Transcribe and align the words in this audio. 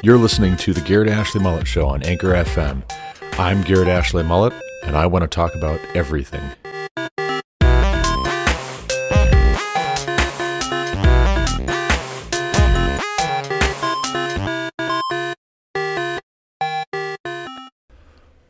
You're 0.00 0.16
listening 0.16 0.56
to 0.58 0.72
the 0.72 0.80
Garrett 0.80 1.08
Ashley 1.08 1.40
Mullet 1.40 1.66
Show 1.66 1.88
on 1.88 2.04
Anchor 2.04 2.28
FM. 2.28 2.88
I'm 3.36 3.62
Garrett 3.62 3.88
Ashley 3.88 4.22
Mullet, 4.22 4.52
and 4.84 4.96
I 4.96 5.06
want 5.06 5.24
to 5.24 5.26
talk 5.26 5.56
about 5.56 5.80
everything. 5.92 6.40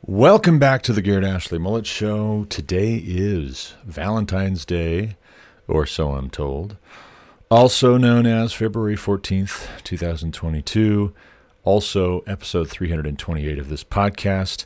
Welcome 0.02 0.58
back 0.58 0.82
to 0.82 0.92
the 0.92 1.00
Garrett 1.00 1.24
Ashley 1.24 1.58
Mullet 1.58 1.86
Show. 1.86 2.44
Today 2.50 2.96
is 2.96 3.72
Valentine's 3.86 4.66
Day, 4.66 5.16
or 5.66 5.86
so 5.86 6.12
I'm 6.12 6.28
told, 6.28 6.76
also 7.50 7.96
known 7.96 8.26
as 8.26 8.52
February 8.52 8.96
14th, 8.96 9.82
2022 9.82 11.14
also 11.68 12.20
episode 12.20 12.66
328 12.70 13.58
of 13.58 13.68
this 13.68 13.84
podcast. 13.84 14.64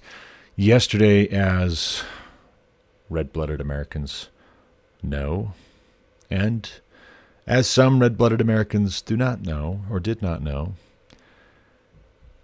Yesterday, 0.55 1.27
as 1.27 2.05
red 3.11 3.33
blooded 3.33 3.61
Americans 3.61 4.29
know, 5.03 5.53
and 6.31 6.71
as 7.45 7.67
some 7.67 7.99
red 7.99 8.17
blooded 8.17 8.41
Americans 8.41 9.03
do 9.03 9.17
not 9.17 9.43
know 9.43 9.81
or 9.91 9.99
did 9.99 10.23
not 10.23 10.43
know, 10.43 10.75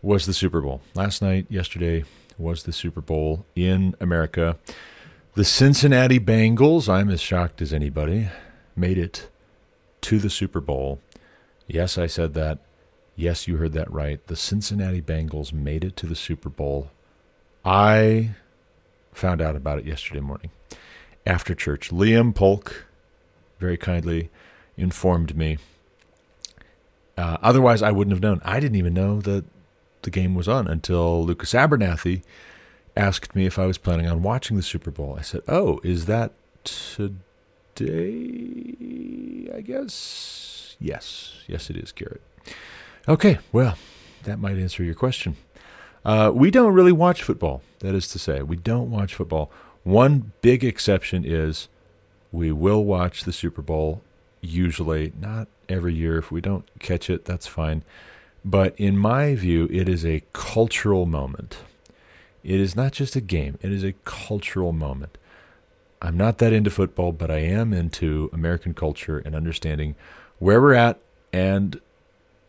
was 0.02 0.26
the 0.26 0.34
Super 0.34 0.60
Bowl. 0.60 0.80
Last 0.92 1.22
night, 1.22 1.46
yesterday, 1.48 2.02
was 2.36 2.64
the 2.64 2.72
Super 2.72 3.00
Bowl 3.00 3.46
in 3.54 3.94
America. 4.00 4.56
The 5.34 5.44
Cincinnati 5.44 6.18
Bengals, 6.18 6.88
I'm 6.88 7.10
as 7.10 7.20
shocked 7.20 7.62
as 7.62 7.72
anybody, 7.72 8.28
made 8.74 8.98
it 8.98 9.30
to 10.00 10.18
the 10.18 10.28
Super 10.28 10.60
Bowl. 10.60 11.00
Yes, 11.68 11.96
I 11.96 12.08
said 12.08 12.34
that 12.34 12.58
Yes, 13.19 13.48
you 13.48 13.56
heard 13.56 13.72
that 13.72 13.92
right. 13.92 14.24
The 14.28 14.36
Cincinnati 14.36 15.02
Bengals 15.02 15.52
made 15.52 15.83
it 15.83 15.97
to 15.97 16.06
the 16.06 16.14
Super 16.14 16.48
Bowl. 16.48 16.92
I 17.64 18.36
found 19.12 19.42
out 19.42 19.56
about 19.56 19.80
it 19.80 19.86
yesterday 19.86 20.20
morning 20.20 20.52
after 21.27 21.52
church. 21.52 21.91
Liam 21.91 22.33
Polk 22.33 22.86
very 23.58 23.77
kindly 23.77 24.30
informed 24.77 25.36
me. 25.36 25.58
Uh, 27.16 27.39
otherwise, 27.42 27.83
I 27.83 27.91
wouldn't 27.91 28.12
have 28.12 28.22
known. 28.22 28.41
I 28.44 28.61
didn't 28.61 28.78
even 28.78 28.94
know 28.94 29.20
that 29.22 29.44
the 30.02 30.11
game 30.11 30.36
was 30.36 30.46
on 30.46 30.69
until 30.69 31.24
Lucas 31.27 31.55
Abernathy 31.55 32.22
asked 32.96 33.34
me 33.34 33.46
if 33.46 33.58
I 33.58 33.66
was 33.66 33.78
planning 33.78 34.06
on 34.06 34.22
watching 34.22 34.56
the 34.56 34.62
Super 34.62 34.92
Bowl. 34.92 35.16
I 35.19 35.22
said, 35.22 35.42
Oh, 35.48 35.80
is 35.83 36.06
that 36.06 36.34
today? 36.62 37.89
I 39.52 39.61
guess. 39.61 40.77
Yes. 40.78 41.42
Yes, 41.48 41.69
it 41.69 41.77
is, 41.77 41.91
Garrett. 41.91 42.22
Okay, 43.06 43.38
well, 43.52 43.77
that 44.24 44.38
might 44.38 44.58
answer 44.58 44.82
your 44.82 44.94
question. 44.94 45.36
Uh, 46.04 46.30
we 46.34 46.50
don't 46.50 46.72
really 46.72 46.92
watch 46.92 47.22
football. 47.22 47.62
That 47.80 47.94
is 47.94 48.08
to 48.08 48.18
say, 48.18 48.42
we 48.42 48.56
don't 48.56 48.90
watch 48.90 49.14
football. 49.14 49.50
One 49.84 50.32
big 50.42 50.64
exception 50.64 51.24
is 51.24 51.68
we 52.32 52.52
will 52.52 52.84
watch 52.84 53.24
the 53.24 53.32
Super 53.32 53.62
Bowl, 53.62 54.02
usually, 54.40 55.12
not 55.20 55.48
every 55.68 55.94
year. 55.94 56.18
If 56.18 56.30
we 56.30 56.40
don't 56.40 56.68
catch 56.78 57.08
it, 57.10 57.24
that's 57.24 57.46
fine. 57.46 57.82
But 58.44 58.74
in 58.78 58.96
my 58.96 59.34
view, 59.34 59.68
it 59.70 59.88
is 59.88 60.05
a 60.05 60.22
cultural 60.33 61.06
moment. 61.06 61.58
It 62.44 62.60
is 62.60 62.77
not 62.77 62.92
just 62.92 63.16
a 63.16 63.20
game, 63.20 63.58
it 63.62 63.72
is 63.72 63.84
a 63.84 63.94
cultural 64.05 64.72
moment. 64.72 65.18
I'm 66.00 66.16
not 66.16 66.38
that 66.38 66.52
into 66.52 66.70
football, 66.70 67.12
but 67.12 67.30
I 67.30 67.38
am 67.38 67.72
into 67.72 68.30
American 68.33 68.72
culture 68.72 69.18
and 69.18 69.34
understanding 69.34 69.96
where 70.38 70.60
we're 70.60 70.74
at 70.74 71.00
and 71.33 71.80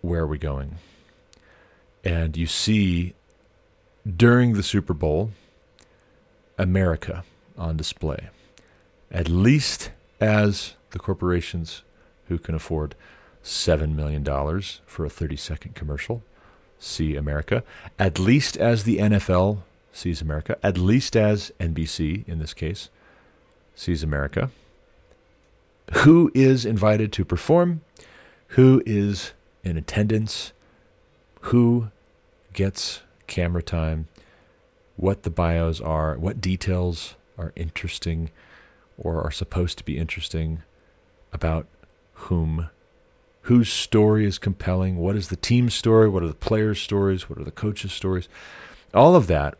where 0.01 0.21
are 0.21 0.27
we 0.27 0.37
going? 0.37 0.77
And 2.03 2.37
you 2.37 2.47
see 2.47 3.13
during 4.07 4.53
the 4.53 4.63
Super 4.63 4.93
Bowl, 4.93 5.31
America 6.57 7.23
on 7.57 7.77
display, 7.77 8.29
at 9.11 9.29
least 9.29 9.91
as 10.19 10.75
the 10.91 10.99
corporations 10.99 11.83
who 12.27 12.37
can 12.37 12.55
afford 12.55 12.95
$7 13.43 13.95
million 13.95 14.23
for 14.85 15.05
a 15.05 15.09
30 15.09 15.35
second 15.35 15.75
commercial 15.75 16.23
see 16.77 17.15
America, 17.15 17.63
at 17.97 18.19
least 18.19 18.57
as 18.57 18.83
the 18.83 18.97
NFL 18.97 19.59
sees 19.91 20.21
America, 20.21 20.57
at 20.63 20.77
least 20.77 21.15
as 21.15 21.51
NBC 21.59 22.27
in 22.27 22.39
this 22.39 22.53
case 22.53 22.89
sees 23.75 24.03
America. 24.03 24.49
Who 26.03 26.31
is 26.33 26.65
invited 26.65 27.11
to 27.13 27.25
perform? 27.25 27.81
Who 28.49 28.81
is 28.85 29.33
in 29.69 29.77
attendance, 29.77 30.51
who 31.41 31.89
gets 32.53 33.01
camera 33.27 33.63
time, 33.63 34.07
what 34.97 35.23
the 35.23 35.29
bios 35.29 35.79
are, 35.79 36.17
what 36.17 36.41
details 36.41 37.15
are 37.37 37.53
interesting 37.55 38.31
or 38.97 39.21
are 39.21 39.31
supposed 39.31 39.77
to 39.77 39.85
be 39.85 39.97
interesting 39.97 40.61
about 41.31 41.67
whom, 42.13 42.69
whose 43.43 43.71
story 43.71 44.25
is 44.25 44.37
compelling, 44.37 44.97
what 44.97 45.15
is 45.15 45.29
the 45.29 45.35
team's 45.37 45.73
story, 45.73 46.09
what 46.09 46.23
are 46.23 46.27
the 46.27 46.33
players' 46.33 46.81
stories, 46.81 47.29
what 47.29 47.39
are 47.39 47.45
the 47.45 47.51
coaches' 47.51 47.93
stories. 47.93 48.27
All 48.93 49.15
of 49.15 49.27
that 49.27 49.57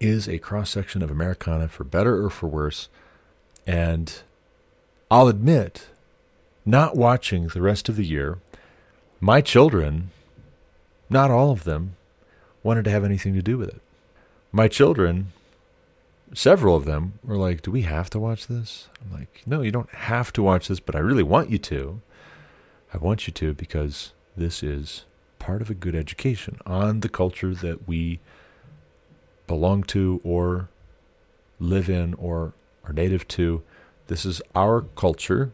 is 0.00 0.28
a 0.28 0.38
cross 0.38 0.70
section 0.70 1.02
of 1.02 1.10
Americana 1.10 1.68
for 1.68 1.84
better 1.84 2.22
or 2.22 2.28
for 2.28 2.48
worse. 2.48 2.88
And 3.66 4.12
I'll 5.10 5.28
admit, 5.28 5.86
not 6.66 6.96
watching 6.96 7.48
the 7.48 7.62
rest 7.62 7.88
of 7.88 7.96
the 7.96 8.04
year 8.04 8.38
my 9.22 9.40
children, 9.40 10.10
not 11.08 11.30
all 11.30 11.52
of 11.52 11.62
them, 11.62 11.94
wanted 12.64 12.84
to 12.84 12.90
have 12.90 13.04
anything 13.04 13.34
to 13.34 13.40
do 13.40 13.56
with 13.56 13.68
it. 13.68 13.80
My 14.50 14.66
children, 14.66 15.32
several 16.34 16.74
of 16.74 16.86
them, 16.86 17.20
were 17.22 17.36
like, 17.36 17.62
Do 17.62 17.70
we 17.70 17.82
have 17.82 18.10
to 18.10 18.18
watch 18.18 18.48
this? 18.48 18.88
I'm 19.00 19.16
like, 19.16 19.42
No, 19.46 19.62
you 19.62 19.70
don't 19.70 19.90
have 19.90 20.32
to 20.32 20.42
watch 20.42 20.66
this, 20.66 20.80
but 20.80 20.96
I 20.96 20.98
really 20.98 21.22
want 21.22 21.50
you 21.50 21.58
to. 21.58 22.00
I 22.92 22.98
want 22.98 23.28
you 23.28 23.32
to 23.34 23.54
because 23.54 24.12
this 24.36 24.60
is 24.60 25.04
part 25.38 25.62
of 25.62 25.70
a 25.70 25.74
good 25.74 25.94
education 25.94 26.58
on 26.66 26.98
the 26.98 27.08
culture 27.08 27.54
that 27.54 27.86
we 27.86 28.18
belong 29.46 29.84
to 29.84 30.20
or 30.24 30.68
live 31.60 31.88
in 31.88 32.14
or 32.14 32.54
are 32.84 32.92
native 32.92 33.28
to. 33.28 33.62
This 34.08 34.26
is 34.26 34.42
our 34.56 34.80
culture 34.96 35.52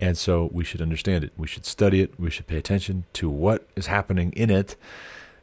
and 0.00 0.18
so 0.18 0.50
we 0.52 0.64
should 0.64 0.82
understand 0.82 1.24
it. 1.24 1.32
We 1.36 1.46
should 1.46 1.64
study 1.64 2.00
it. 2.00 2.18
We 2.18 2.30
should 2.30 2.46
pay 2.46 2.58
attention 2.58 3.04
to 3.14 3.30
what 3.30 3.66
is 3.76 3.86
happening 3.86 4.32
in 4.32 4.50
it. 4.50 4.76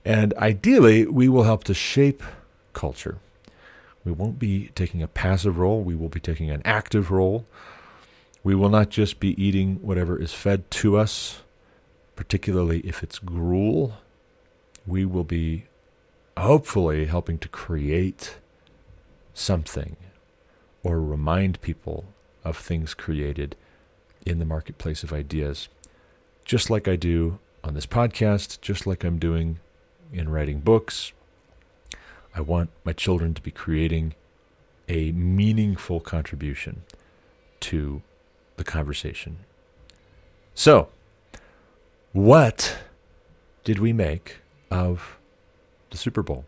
And 0.05 0.33
ideally, 0.35 1.05
we 1.05 1.29
will 1.29 1.43
help 1.43 1.63
to 1.65 1.73
shape 1.73 2.21
culture. 2.73 3.17
We 4.05 4.11
won't 4.11 4.37
be 4.37 4.69
taking 4.75 5.01
a 5.01 5.07
passive 5.07 5.57
role, 5.57 5.81
we 5.81 5.95
will 5.95 6.09
be 6.09 6.19
taking 6.19 6.49
an 6.49 6.61
active 6.65 7.09
role. 7.09 7.45
We 8.43 8.55
will 8.55 8.69
not 8.69 8.89
just 8.89 9.21
be 9.21 9.41
eating 9.41 9.75
whatever 9.75 10.21
is 10.21 10.33
fed 10.33 10.69
to 10.71 10.97
us, 10.97 11.43
particularly 12.17 12.81
if 12.81 13.01
it's 13.01 13.17
gruel. 13.17 13.93
We 14.85 15.05
will 15.05 15.23
be 15.23 15.67
hopefully 16.35 17.05
helping 17.05 17.37
to 17.37 17.47
create 17.47 18.35
something 19.33 19.95
or 20.83 20.99
remind 20.99 21.61
people 21.61 22.03
of 22.43 22.57
things 22.57 22.93
created 22.93 23.55
in 24.25 24.39
the 24.39 24.45
marketplace 24.45 25.03
of 25.03 25.13
ideas, 25.13 25.69
just 26.45 26.69
like 26.69 26.87
I 26.87 26.95
do 26.95 27.39
on 27.63 27.73
this 27.73 27.85
podcast, 27.85 28.61
just 28.61 28.85
like 28.85 29.03
I'm 29.03 29.19
doing 29.19 29.59
in 30.11 30.29
writing 30.29 30.59
books. 30.59 31.11
I 32.35 32.41
want 32.41 32.69
my 32.83 32.93
children 32.93 33.33
to 33.33 33.41
be 33.41 33.51
creating 33.51 34.15
a 34.89 35.11
meaningful 35.11 35.99
contribution 35.99 36.83
to 37.61 38.01
the 38.57 38.63
conversation. 38.63 39.37
So, 40.53 40.89
what 42.11 42.77
did 43.63 43.79
we 43.79 43.93
make 43.93 44.37
of 44.69 45.17
the 45.89 45.97
Super 45.97 46.21
Bowl? 46.21 46.45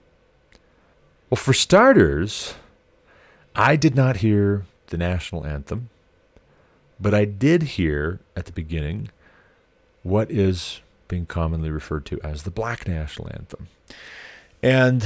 Well, 1.30 1.38
for 1.38 1.54
starters, 1.54 2.56
I 3.56 3.76
did 3.76 3.96
not 3.96 4.18
hear 4.18 4.66
the 4.88 4.98
national 4.98 5.46
anthem. 5.46 5.90
But 7.00 7.14
I 7.14 7.26
did 7.26 7.64
hear 7.64 8.20
at 8.36 8.46
the 8.46 8.52
beginning 8.52 9.10
what 10.04 10.32
is 10.32 10.82
being 11.08 11.26
commonly 11.26 11.70
referred 11.70 12.06
to 12.06 12.20
as 12.22 12.44
the 12.44 12.52
Black 12.52 12.88
National 12.88 13.30
Anthem. 13.32 13.68
And 14.64 15.06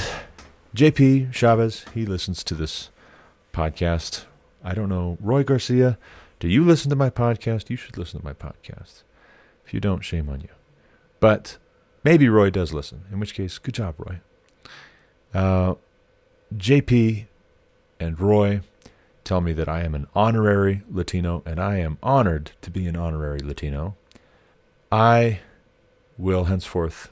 JP 0.75 1.33
Chavez, 1.33 1.85
he 1.93 2.05
listens 2.05 2.43
to 2.43 2.53
this 2.53 2.89
podcast. 3.53 4.25
I 4.63 4.73
don't 4.73 4.89
know. 4.89 5.17
Roy 5.19 5.43
Garcia, 5.43 5.97
do 6.39 6.47
you 6.47 6.63
listen 6.63 6.89
to 6.89 6.95
my 6.95 7.09
podcast? 7.09 7.69
You 7.69 7.75
should 7.75 7.97
listen 7.97 8.19
to 8.19 8.25
my 8.25 8.33
podcast. 8.33 9.03
If 9.65 9.73
you 9.73 9.79
don't, 9.79 10.01
shame 10.01 10.29
on 10.29 10.41
you. 10.41 10.49
But 11.19 11.57
maybe 12.03 12.29
Roy 12.29 12.49
does 12.49 12.73
listen, 12.73 13.05
in 13.11 13.19
which 13.19 13.33
case, 13.33 13.57
good 13.57 13.73
job, 13.73 13.95
Roy. 13.97 14.19
Uh, 15.33 15.75
JP 16.55 17.25
and 17.99 18.19
Roy 18.19 18.61
tell 19.23 19.41
me 19.41 19.53
that 19.53 19.69
I 19.69 19.83
am 19.83 19.95
an 19.95 20.07
honorary 20.15 20.83
Latino, 20.89 21.43
and 21.45 21.59
I 21.59 21.77
am 21.77 21.97
honored 22.01 22.51
to 22.61 22.71
be 22.71 22.87
an 22.87 22.95
honorary 22.95 23.39
Latino. 23.39 23.95
I 24.91 25.41
will 26.17 26.45
henceforth 26.45 27.11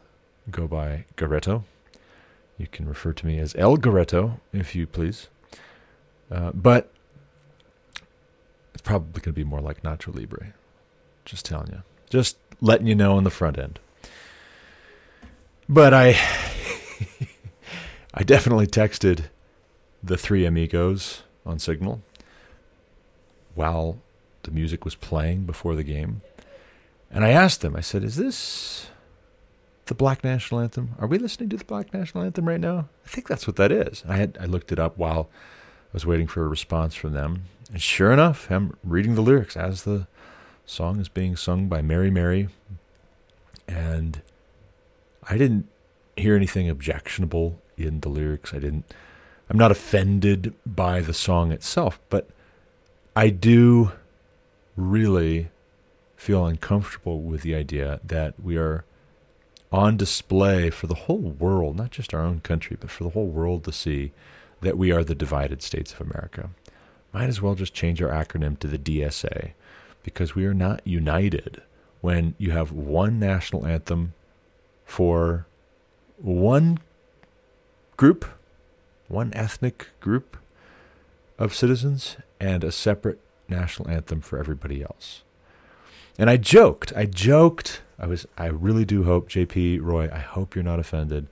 go 0.49 0.67
by 0.67 1.05
Garetto. 1.15 1.63
You 2.57 2.67
can 2.67 2.87
refer 2.87 3.13
to 3.13 3.25
me 3.25 3.39
as 3.39 3.55
El 3.55 3.77
Garetto, 3.77 4.39
if 4.51 4.75
you 4.75 4.87
please. 4.87 5.27
Uh, 6.31 6.51
but 6.53 6.91
it's 8.73 8.81
probably 8.81 9.21
going 9.21 9.23
to 9.23 9.33
be 9.33 9.43
more 9.43 9.61
like 9.61 9.83
Nacho 9.83 10.13
Libre. 10.13 10.53
Just 11.25 11.45
telling 11.45 11.71
you. 11.71 11.83
Just 12.09 12.37
letting 12.61 12.87
you 12.87 12.95
know 12.95 13.17
on 13.17 13.23
the 13.23 13.29
front 13.29 13.57
end. 13.57 13.79
But 15.69 15.93
I 15.93 16.11
I 18.13 18.23
definitely 18.23 18.67
texted 18.67 19.25
the 20.01 20.17
three 20.17 20.45
amigos 20.45 21.23
on 21.47 21.59
Signal 21.59 22.01
while 23.55 23.97
the 24.43 24.51
music 24.51 24.85
was 24.85 24.95
playing 24.95 25.45
before 25.45 25.75
the 25.75 25.83
game. 25.83 26.21
And 27.09 27.25
I 27.25 27.29
asked 27.29 27.61
them, 27.61 27.75
I 27.75 27.81
said, 27.81 28.03
Is 28.03 28.17
this 28.17 28.87
the 29.85 29.95
Black 29.95 30.23
National 30.23 30.61
Anthem? 30.61 30.95
Are 30.99 31.07
we 31.07 31.17
listening 31.17 31.49
to 31.49 31.57
the 31.57 31.65
Black 31.65 31.93
National 31.93 32.23
Anthem 32.23 32.47
right 32.47 32.59
now? 32.59 32.89
I 33.05 33.09
think 33.09 33.27
that's 33.27 33.47
what 33.47 33.55
that 33.55 33.71
is. 33.71 34.03
I 34.07 34.17
had 34.17 34.37
I 34.39 34.45
looked 34.45 34.71
it 34.71 34.79
up 34.79 34.97
while 34.97 35.29
I 35.31 35.93
was 35.93 36.05
waiting 36.05 36.27
for 36.27 36.43
a 36.43 36.47
response 36.47 36.95
from 36.95 37.13
them. 37.13 37.43
And 37.71 37.81
sure 37.81 38.11
enough, 38.11 38.49
I'm 38.51 38.77
reading 38.83 39.15
the 39.15 39.21
lyrics 39.21 39.57
as 39.57 39.83
the 39.83 40.07
song 40.65 40.99
is 40.99 41.09
being 41.09 41.35
sung 41.35 41.67
by 41.67 41.81
Mary 41.81 42.11
Mary. 42.11 42.49
And 43.67 44.21
I 45.29 45.37
didn't 45.37 45.67
hear 46.15 46.35
anything 46.35 46.69
objectionable 46.69 47.59
in 47.77 48.01
the 48.01 48.09
lyrics. 48.09 48.53
I 48.53 48.59
didn't 48.59 48.85
I'm 49.49 49.57
not 49.57 49.71
offended 49.71 50.53
by 50.65 51.01
the 51.01 51.13
song 51.13 51.51
itself, 51.51 51.99
but 52.09 52.27
I 53.15 53.29
do 53.29 53.91
really 54.75 55.49
feel 56.15 56.45
uncomfortable 56.45 57.21
with 57.21 57.41
the 57.41 57.55
idea 57.55 57.99
that 58.03 58.33
we 58.41 58.57
are 58.57 58.83
on 59.71 59.97
display 59.97 60.69
for 60.69 60.87
the 60.87 60.95
whole 60.95 61.17
world, 61.17 61.75
not 61.77 61.91
just 61.91 62.13
our 62.13 62.21
own 62.21 62.39
country, 62.41 62.77
but 62.79 62.89
for 62.89 63.03
the 63.03 63.11
whole 63.11 63.27
world 63.27 63.63
to 63.63 63.71
see 63.71 64.11
that 64.61 64.77
we 64.77 64.91
are 64.91 65.03
the 65.03 65.15
divided 65.15 65.61
states 65.61 65.93
of 65.93 66.01
America. 66.01 66.49
Might 67.13 67.29
as 67.29 67.41
well 67.41 67.55
just 67.55 67.73
change 67.73 68.01
our 68.01 68.09
acronym 68.09 68.59
to 68.59 68.67
the 68.67 68.77
DSA 68.77 69.51
because 70.03 70.35
we 70.35 70.45
are 70.45 70.53
not 70.53 70.85
united 70.85 71.61
when 72.01 72.35
you 72.37 72.51
have 72.51 72.71
one 72.71 73.19
national 73.19 73.65
anthem 73.65 74.13
for 74.85 75.45
one 76.17 76.79
group, 77.97 78.25
one 79.07 79.33
ethnic 79.33 79.87
group 79.99 80.37
of 81.39 81.53
citizens, 81.53 82.17
and 82.39 82.63
a 82.63 82.71
separate 82.71 83.19
national 83.47 83.89
anthem 83.89 84.21
for 84.21 84.39
everybody 84.39 84.81
else. 84.81 85.23
And 86.17 86.29
I 86.29 86.37
joked, 86.37 86.91
I 86.95 87.05
joked, 87.05 87.81
I 87.99 88.07
was 88.07 88.25
I 88.37 88.47
really 88.47 88.85
do 88.85 89.03
hope 89.03 89.29
JP 89.29 89.81
Roy, 89.81 90.09
I 90.11 90.19
hope 90.19 90.55
you're 90.55 90.63
not 90.63 90.79
offended. 90.79 91.27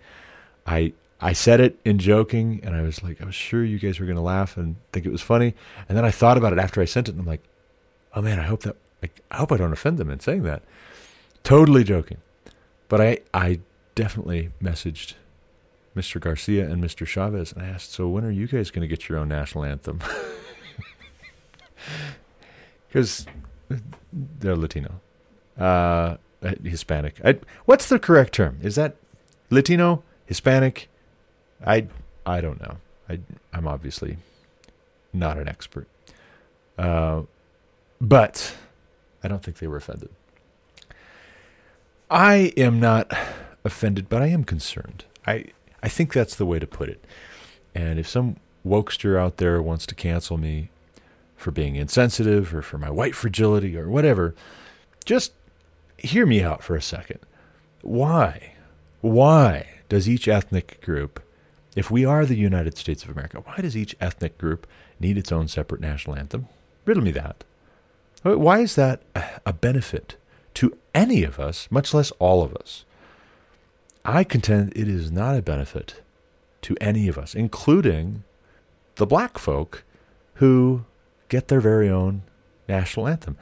I 0.66 0.94
I 1.20 1.34
said 1.34 1.60
it 1.60 1.80
in 1.84 1.98
joking 1.98 2.60
and 2.64 2.76
I 2.76 2.82
was 2.82 3.02
like 3.02 3.22
I 3.22 3.26
was 3.26 3.36
sure 3.36 3.64
you 3.64 3.80
guys 3.80 4.00
were 4.00 4.06
going 4.06 4.18
to 4.18 4.22
laugh 4.22 4.58
and 4.58 4.76
think 4.92 5.06
it 5.06 5.12
was 5.12 5.22
funny. 5.22 5.56
And 5.90 5.98
then 5.98 6.06
I 6.06 6.12
thought 6.12 6.38
about 6.38 6.54
it 6.54 6.60
after 6.60 6.82
I 6.82 6.86
sent 6.86 7.08
it 7.08 7.12
and 7.12 7.22
I'm 7.22 7.28
like, 7.28 7.44
"Oh 8.14 8.22
man, 8.22 8.40
I 8.40 8.44
hope 8.44 8.62
that 8.62 8.76
I 9.04 9.36
hope 9.36 9.52
I 9.52 9.58
don't 9.58 9.74
offend 9.74 9.98
them 9.98 10.10
in 10.10 10.20
saying 10.20 10.44
that." 10.44 10.62
Totally 11.44 11.84
joking. 11.84 12.18
But 12.90 13.02
I 13.02 13.20
I 13.34 13.60
definitely 13.96 14.52
messaged 14.62 15.16
Mr. 15.96 16.20
Garcia 16.20 16.66
and 16.70 16.84
Mr. 16.84 17.08
Chavez 17.08 17.54
and 17.54 17.62
I 17.64 17.68
asked, 17.68 17.92
"So 17.92 18.08
when 18.08 18.26
are 18.26 18.32
you 18.32 18.48
guys 18.48 18.72
going 18.72 18.82
to 18.82 18.88
get 18.88 19.08
your 19.08 19.18
own 19.18 19.30
national 19.30 19.64
anthem?" 19.64 20.00
Cuz 22.92 23.26
they're 24.14 24.56
Latino, 24.56 25.02
uh, 25.58 26.18
Hispanic. 26.64 27.20
I, 27.24 27.40
what's 27.66 27.90
the 27.90 28.00
correct 28.00 28.34
term? 28.34 28.58
Is 28.62 28.76
that 28.76 28.96
Latino, 29.50 30.04
Hispanic? 30.26 30.90
I 31.66 31.88
I 32.26 32.42
don't 32.42 32.62
know. 32.62 32.78
I 33.10 33.20
I'm 33.54 33.68
obviously 33.68 34.18
not 35.14 35.38
an 35.38 35.48
expert, 35.48 35.88
uh, 36.78 37.24
but 38.00 38.56
I 39.24 39.28
don't 39.28 39.44
think 39.44 39.60
they 39.60 39.68
were 39.68 39.78
offended. 39.78 40.10
I 42.10 42.54
am 42.56 42.80
not 42.80 43.12
offended, 43.64 44.10
but 44.10 44.22
I 44.22 44.28
am 44.28 44.44
concerned. 44.44 45.06
I 45.26 45.46
I 45.86 45.88
think 45.88 46.14
that's 46.14 46.34
the 46.34 46.48
way 46.48 46.58
to 46.58 46.66
put 46.66 46.90
it. 46.90 47.06
And 47.76 48.00
if 48.00 48.10
some 48.10 48.38
wokester 48.66 49.20
out 49.20 49.38
there 49.38 49.62
wants 49.62 49.86
to 49.86 49.94
cancel 49.94 50.36
me 50.36 50.70
for 51.38 51.52
being 51.52 51.76
insensitive 51.76 52.56
or 52.56 52.64
for 52.64 52.80
my 52.80 52.90
white 52.90 53.14
fragility 53.14 53.78
or 53.78 53.88
whatever, 53.88 54.34
just 55.06 55.34
hear 55.96 56.26
me 56.26 56.42
out 56.42 56.64
for 56.64 56.76
a 56.76 56.82
second. 56.82 57.20
Why? 57.84 58.54
Why 59.02 59.68
does 59.88 60.10
each 60.10 60.28
ethnic 60.28 60.82
group, 60.82 61.22
if 61.76 61.92
we 61.92 62.04
are 62.04 62.26
the 62.26 62.36
United 62.36 62.80
States 62.80 63.04
of 63.04 63.12
America, 63.12 63.44
why 63.46 63.58
does 63.58 63.78
each 63.78 63.96
ethnic 64.02 64.40
group 64.40 64.66
need 65.00 65.20
its 65.20 65.32
own 65.32 65.48
separate 65.48 65.82
national 65.82 66.16
anthem? 66.16 66.48
Riddle 66.86 67.04
me 67.04 67.12
that. 67.12 67.44
Why 68.24 68.62
is 68.62 68.74
that 68.74 69.04
a 69.46 69.54
benefit 69.54 70.16
to 70.56 70.76
any 70.96 71.24
of 71.24 71.40
us, 71.40 71.68
much 71.70 71.94
less 71.94 72.10
all 72.18 72.42
of 72.42 72.56
us? 72.56 72.86
I 74.06 74.24
contend 74.24 74.72
it 74.76 74.88
is 74.88 75.12
not 75.12 75.36
a 75.36 75.42
benefit 75.42 76.02
to 76.62 76.78
any 76.80 77.08
of 77.08 77.18
us, 77.18 77.34
including 77.34 78.24
the 78.96 79.08
black 79.08 79.38
folk 79.38 79.84
who 80.36 80.86
get 81.28 81.48
their 81.48 81.60
very 81.60 81.90
own 81.90 82.22
national 82.68 83.08
anthem. 83.08 83.38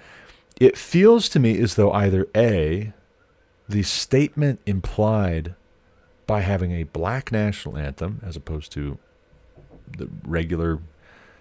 It 0.60 0.78
feels 0.78 1.28
to 1.30 1.40
me 1.40 1.60
as 1.60 1.76
though 1.76 1.92
either 1.92 2.28
A, 2.36 2.94
the 3.68 3.84
statement 3.84 4.62
implied 4.66 5.56
by 6.26 6.42
having 6.42 6.72
a 6.72 6.84
black 6.84 7.32
national 7.32 7.78
anthem 7.78 8.22
as 8.26 8.36
opposed 8.36 8.72
to 8.74 8.98
the 9.98 10.08
regular 10.24 10.80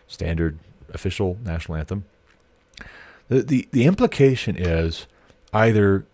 standard 0.08 0.58
official 0.92 1.38
national 1.44 1.78
anthem, 1.78 2.04
the, 3.28 3.42
the, 3.42 3.69
the 3.70 3.84
implication 3.84 4.56
is 4.56 5.06
either 5.52 6.04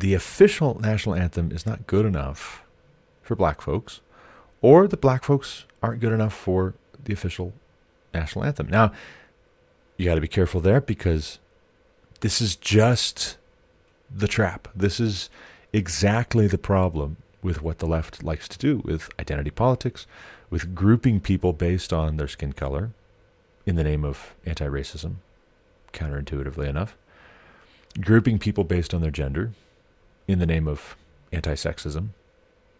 the 0.00 0.14
official 0.14 0.80
national 0.80 1.14
anthem 1.14 1.52
is 1.52 1.66
not 1.66 1.86
good 1.86 2.06
enough 2.06 2.62
for 3.22 3.36
black 3.36 3.60
folks, 3.60 4.00
or 4.62 4.88
the 4.88 4.96
black 4.96 5.24
folks 5.24 5.66
aren't 5.82 6.00
good 6.00 6.12
enough 6.12 6.32
for 6.32 6.74
the 7.04 7.12
official 7.12 7.52
national 8.14 8.44
anthem. 8.44 8.66
Now, 8.68 8.92
you 9.96 10.06
got 10.06 10.14
to 10.14 10.20
be 10.20 10.28
careful 10.28 10.60
there 10.60 10.80
because 10.80 11.38
this 12.20 12.40
is 12.40 12.56
just 12.56 13.36
the 14.10 14.26
trap. 14.26 14.68
This 14.74 15.00
is 15.00 15.28
exactly 15.72 16.46
the 16.46 16.58
problem 16.58 17.18
with 17.42 17.62
what 17.62 17.78
the 17.78 17.86
left 17.86 18.24
likes 18.24 18.48
to 18.48 18.58
do 18.58 18.78
with 18.78 19.10
identity 19.18 19.50
politics, 19.50 20.06
with 20.48 20.74
grouping 20.74 21.20
people 21.20 21.52
based 21.52 21.92
on 21.92 22.16
their 22.16 22.28
skin 22.28 22.54
color 22.54 22.90
in 23.66 23.76
the 23.76 23.84
name 23.84 24.06
of 24.06 24.34
anti 24.46 24.66
racism, 24.66 25.16
counterintuitively 25.92 26.66
enough, 26.66 26.96
grouping 28.00 28.38
people 28.38 28.64
based 28.64 28.94
on 28.94 29.02
their 29.02 29.10
gender 29.10 29.52
in 30.30 30.38
the 30.38 30.46
name 30.46 30.68
of 30.68 30.96
anti 31.32 31.54
sexism, 31.54 32.08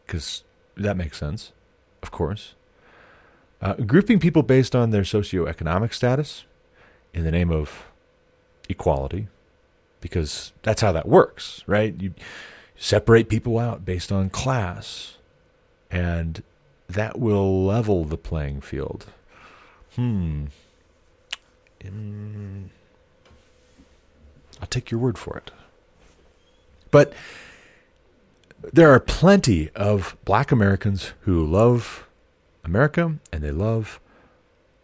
because 0.06 0.44
that 0.76 0.96
makes 0.96 1.18
sense, 1.18 1.52
of 2.02 2.10
course. 2.10 2.54
Uh, 3.60 3.74
grouping 3.74 4.18
people 4.18 4.42
based 4.42 4.74
on 4.74 4.90
their 4.90 5.02
socioeconomic 5.02 5.92
status 5.92 6.44
in 7.12 7.24
the 7.24 7.30
name 7.30 7.50
of 7.50 7.86
equality, 8.68 9.28
because 10.00 10.52
that's 10.62 10.80
how 10.80 10.92
that 10.92 11.06
works, 11.06 11.62
right? 11.66 11.94
You 12.00 12.14
separate 12.76 13.28
people 13.28 13.58
out 13.58 13.84
based 13.84 14.10
on 14.10 14.30
class, 14.30 15.18
and 15.90 16.42
that 16.88 17.18
will 17.18 17.64
level 17.64 18.04
the 18.04 18.16
playing 18.16 18.62
field. 18.62 19.06
Hmm. 19.96 20.46
Mm. 21.84 22.68
I'll 24.60 24.66
take 24.66 24.90
your 24.90 25.00
word 25.00 25.18
for 25.18 25.36
it. 25.36 25.50
But 26.90 27.12
there 28.72 28.90
are 28.90 29.00
plenty 29.00 29.70
of 29.70 30.16
black 30.24 30.52
Americans 30.52 31.12
who 31.20 31.44
love 31.44 32.06
America 32.64 33.16
and 33.32 33.42
they 33.42 33.50
love 33.50 34.00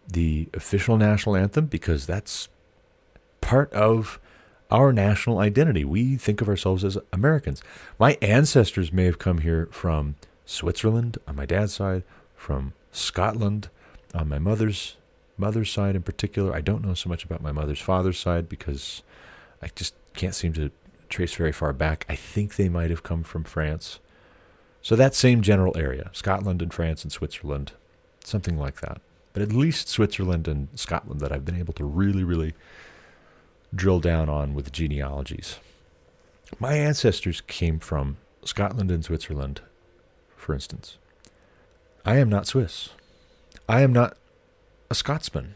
the 0.08 0.48
official 0.54 0.96
national 0.96 1.36
anthem 1.36 1.66
because 1.66 2.06
that's 2.06 2.48
part 3.40 3.72
of 3.72 4.18
our 4.70 4.92
national 4.92 5.38
identity. 5.38 5.84
We 5.84 6.16
think 6.16 6.40
of 6.40 6.48
ourselves 6.48 6.84
as 6.84 6.98
Americans. 7.12 7.62
My 7.98 8.18
ancestors 8.22 8.92
may 8.92 9.04
have 9.04 9.18
come 9.18 9.38
here 9.38 9.68
from 9.70 10.16
Switzerland 10.44 11.18
on 11.26 11.36
my 11.36 11.46
dad's 11.46 11.74
side, 11.74 12.02
from 12.34 12.72
Scotland 12.92 13.68
on 14.14 14.28
my 14.28 14.38
mother's 14.38 14.96
mother's 15.36 15.70
side 15.70 15.94
in 15.94 16.02
particular. 16.02 16.54
I 16.54 16.60
don't 16.60 16.84
know 16.84 16.94
so 16.94 17.08
much 17.08 17.24
about 17.24 17.42
my 17.42 17.52
mother's 17.52 17.80
father's 17.80 18.18
side 18.18 18.48
because 18.48 19.02
I 19.60 19.68
just 19.74 19.94
can't 20.14 20.34
seem 20.34 20.52
to 20.54 20.70
trace 21.16 21.34
very 21.34 21.52
far 21.52 21.72
back. 21.72 22.06
I 22.08 22.14
think 22.14 22.56
they 22.56 22.68
might 22.68 22.90
have 22.90 23.02
come 23.02 23.22
from 23.22 23.44
France. 23.44 24.00
So 24.82 24.94
that 24.96 25.14
same 25.14 25.42
general 25.42 25.76
area, 25.76 26.10
Scotland 26.12 26.62
and 26.62 26.72
France 26.72 27.02
and 27.02 27.12
Switzerland, 27.12 27.72
something 28.24 28.56
like 28.56 28.80
that 28.80 29.00
but 29.36 29.42
at 29.42 29.52
least 29.52 29.86
Switzerland 29.86 30.48
and 30.48 30.68
Scotland 30.74 31.20
that 31.20 31.30
I've 31.30 31.44
been 31.44 31.58
able 31.58 31.74
to 31.74 31.84
really, 31.84 32.24
really 32.24 32.54
drill 33.74 34.00
down 34.00 34.30
on 34.30 34.54
with 34.54 34.72
genealogies. 34.72 35.58
My 36.58 36.72
ancestors 36.72 37.42
came 37.42 37.78
from 37.78 38.16
Scotland 38.44 38.90
and 38.90 39.04
Switzerland 39.04 39.60
for 40.38 40.54
instance. 40.54 40.96
I 42.02 42.16
am 42.16 42.30
not 42.30 42.46
Swiss. 42.46 42.88
I 43.68 43.82
am 43.82 43.92
not 43.92 44.16
a 44.88 44.94
Scotsman. 44.94 45.54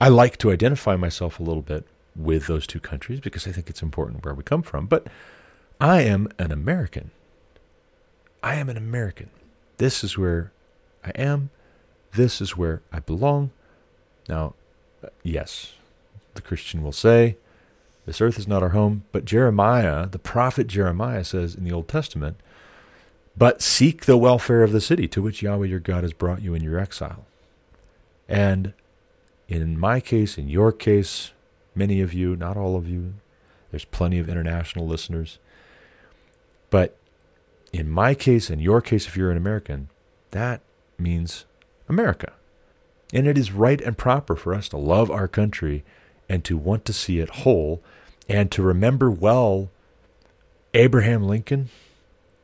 I 0.00 0.08
like 0.08 0.36
to 0.38 0.50
identify 0.50 0.96
myself 0.96 1.38
a 1.38 1.44
little 1.44 1.62
bit 1.62 1.86
with 2.24 2.46
those 2.46 2.66
two 2.66 2.80
countries 2.80 3.20
because 3.20 3.46
I 3.46 3.52
think 3.52 3.68
it's 3.68 3.82
important 3.82 4.24
where 4.24 4.34
we 4.34 4.42
come 4.42 4.62
from, 4.62 4.86
but 4.86 5.06
I 5.80 6.02
am 6.02 6.28
an 6.38 6.52
American. 6.52 7.10
I 8.42 8.56
am 8.56 8.68
an 8.68 8.76
American. 8.76 9.30
This 9.78 10.04
is 10.04 10.16
where 10.16 10.52
I 11.04 11.10
am. 11.10 11.50
This 12.12 12.40
is 12.40 12.56
where 12.56 12.82
I 12.92 13.00
belong. 13.00 13.50
Now, 14.28 14.54
yes, 15.22 15.74
the 16.34 16.42
Christian 16.42 16.82
will 16.82 16.92
say, 16.92 17.36
This 18.06 18.20
earth 18.20 18.38
is 18.38 18.48
not 18.48 18.62
our 18.62 18.70
home. 18.70 19.04
But 19.12 19.24
Jeremiah, 19.24 20.06
the 20.06 20.18
prophet 20.18 20.66
Jeremiah, 20.66 21.24
says 21.24 21.54
in 21.54 21.64
the 21.64 21.72
Old 21.72 21.88
Testament, 21.88 22.36
But 23.36 23.62
seek 23.62 24.04
the 24.04 24.18
welfare 24.18 24.62
of 24.62 24.72
the 24.72 24.80
city 24.80 25.08
to 25.08 25.22
which 25.22 25.42
Yahweh 25.42 25.66
your 25.66 25.80
God 25.80 26.02
has 26.02 26.12
brought 26.12 26.42
you 26.42 26.54
in 26.54 26.62
your 26.62 26.78
exile. 26.78 27.24
And 28.28 28.74
in 29.48 29.78
my 29.78 30.00
case, 30.00 30.38
in 30.38 30.48
your 30.48 30.72
case, 30.72 31.32
many 31.80 32.02
of 32.02 32.12
you, 32.12 32.36
not 32.36 32.58
all 32.58 32.76
of 32.76 32.86
you, 32.86 33.14
there's 33.70 33.86
plenty 33.86 34.18
of 34.18 34.28
international 34.28 34.86
listeners. 34.86 35.38
But 36.68 36.94
in 37.72 37.88
my 37.88 38.14
case, 38.14 38.50
in 38.50 38.60
your 38.60 38.82
case, 38.82 39.06
if 39.06 39.16
you're 39.16 39.30
an 39.30 39.38
American, 39.38 39.88
that 40.30 40.60
means 40.98 41.46
America. 41.88 42.34
And 43.14 43.26
it 43.26 43.38
is 43.38 43.50
right 43.50 43.80
and 43.80 43.96
proper 43.96 44.36
for 44.36 44.52
us 44.54 44.68
to 44.68 44.76
love 44.76 45.10
our 45.10 45.26
country 45.26 45.82
and 46.28 46.44
to 46.44 46.58
want 46.58 46.84
to 46.84 46.92
see 46.92 47.18
it 47.18 47.30
whole 47.30 47.82
and 48.28 48.52
to 48.52 48.62
remember 48.62 49.10
well 49.10 49.70
Abraham 50.74 51.24
Lincoln 51.24 51.70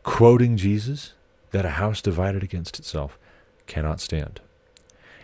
quoting 0.03 0.57
Jesus 0.57 1.13
that 1.51 1.67
a 1.67 1.77
house 1.83 2.01
divided 2.01 2.43
against 2.43 2.79
itself 2.79 3.19
cannot 3.67 4.01
stand. 4.01 4.41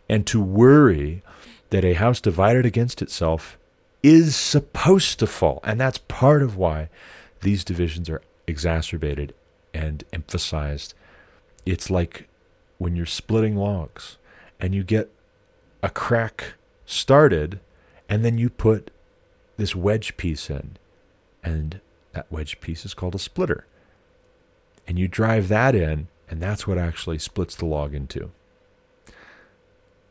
And 0.06 0.26
to 0.26 0.40
worry 0.40 1.22
that 1.70 1.84
a 1.84 1.94
house 1.94 2.20
divided 2.20 2.66
against 2.66 3.00
itself 3.00 3.56
is 4.02 4.34
supposed 4.34 5.18
to 5.20 5.26
fall. 5.26 5.60
And 5.62 5.80
that's 5.80 5.98
part 5.98 6.42
of 6.42 6.56
why 6.56 6.88
these 7.40 7.64
divisions 7.64 8.08
are 8.08 8.22
exacerbated 8.46 9.34
and 9.72 10.04
emphasized. 10.12 10.94
It's 11.64 11.90
like 11.90 12.28
when 12.78 12.96
you're 12.96 13.06
splitting 13.06 13.56
logs 13.56 14.18
and 14.60 14.74
you 14.74 14.82
get 14.82 15.10
a 15.82 15.90
crack 15.90 16.54
started, 16.86 17.58
and 18.08 18.24
then 18.24 18.38
you 18.38 18.50
put 18.50 18.90
this 19.56 19.74
wedge 19.74 20.16
piece 20.16 20.50
in, 20.50 20.76
and 21.42 21.80
that 22.12 22.30
wedge 22.30 22.60
piece 22.60 22.84
is 22.84 22.94
called 22.94 23.14
a 23.14 23.18
splitter. 23.18 23.66
And 24.86 24.98
you 24.98 25.08
drive 25.08 25.48
that 25.48 25.74
in, 25.74 26.08
and 26.28 26.40
that's 26.40 26.66
what 26.66 26.78
actually 26.78 27.18
splits 27.18 27.56
the 27.56 27.66
log 27.66 27.94
into. 27.94 28.30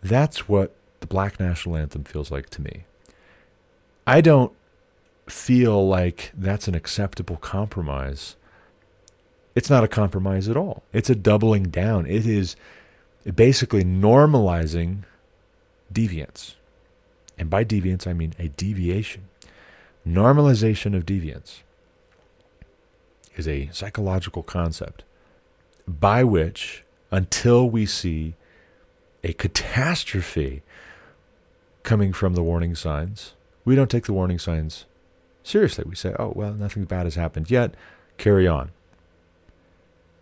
That's 0.02 0.50
what 0.50 0.76
the 1.00 1.08
Black 1.08 1.40
National 1.40 1.78
Anthem 1.78 2.04
feels 2.04 2.32
like 2.32 2.50
to 2.52 2.62
me. 2.62 2.86
I 4.12 4.20
don't 4.20 4.52
feel 5.26 5.88
like 5.88 6.34
that's 6.34 6.68
an 6.68 6.76
acceptable 6.76 7.38
compromise. 7.38 8.36
It's 9.56 9.70
not 9.70 9.86
a 9.86 9.88
compromise 9.88 10.50
at 10.50 10.58
all. 10.58 10.84
It's 10.92 11.10
a 11.10 11.16
doubling 11.16 11.70
down. 11.70 12.06
It 12.08 12.26
is 12.26 12.58
basically 13.34 13.86
normalizing 13.86 15.04
deviance. 15.94 16.56
And 17.38 17.50
by 17.50 17.64
deviance, 17.64 18.06
I 18.06 18.12
mean 18.12 18.34
a 18.38 18.50
deviation. 18.50 19.30
Normalization 20.06 20.94
of 20.94 21.06
deviance 21.06 21.62
is 23.38 23.48
a 23.48 23.70
psychological 23.72 24.44
concept 24.44 25.06
by 25.88 26.26
which, 26.26 26.84
until 27.12 27.70
we 27.70 27.86
see 27.86 28.34
a 29.24 29.32
catastrophe 29.32 30.64
coming 31.84 32.12
from 32.12 32.34
the 32.34 32.44
warning 32.44 32.76
signs, 32.76 33.36
we 33.66 33.76
don't 33.76 33.90
take 33.90 34.06
the 34.06 34.14
warning 34.14 34.40
signs 34.40 34.86
seriously. 35.44 35.84
We 35.88 35.96
say, 35.96 36.14
oh, 36.20 36.34
well, 36.36 36.54
nothing 36.54 36.86
bad 36.86 37.06
has 37.06 37.16
happened 37.16 37.50
yet. 37.50 37.76
Carry 38.18 38.48
on. 38.48 38.72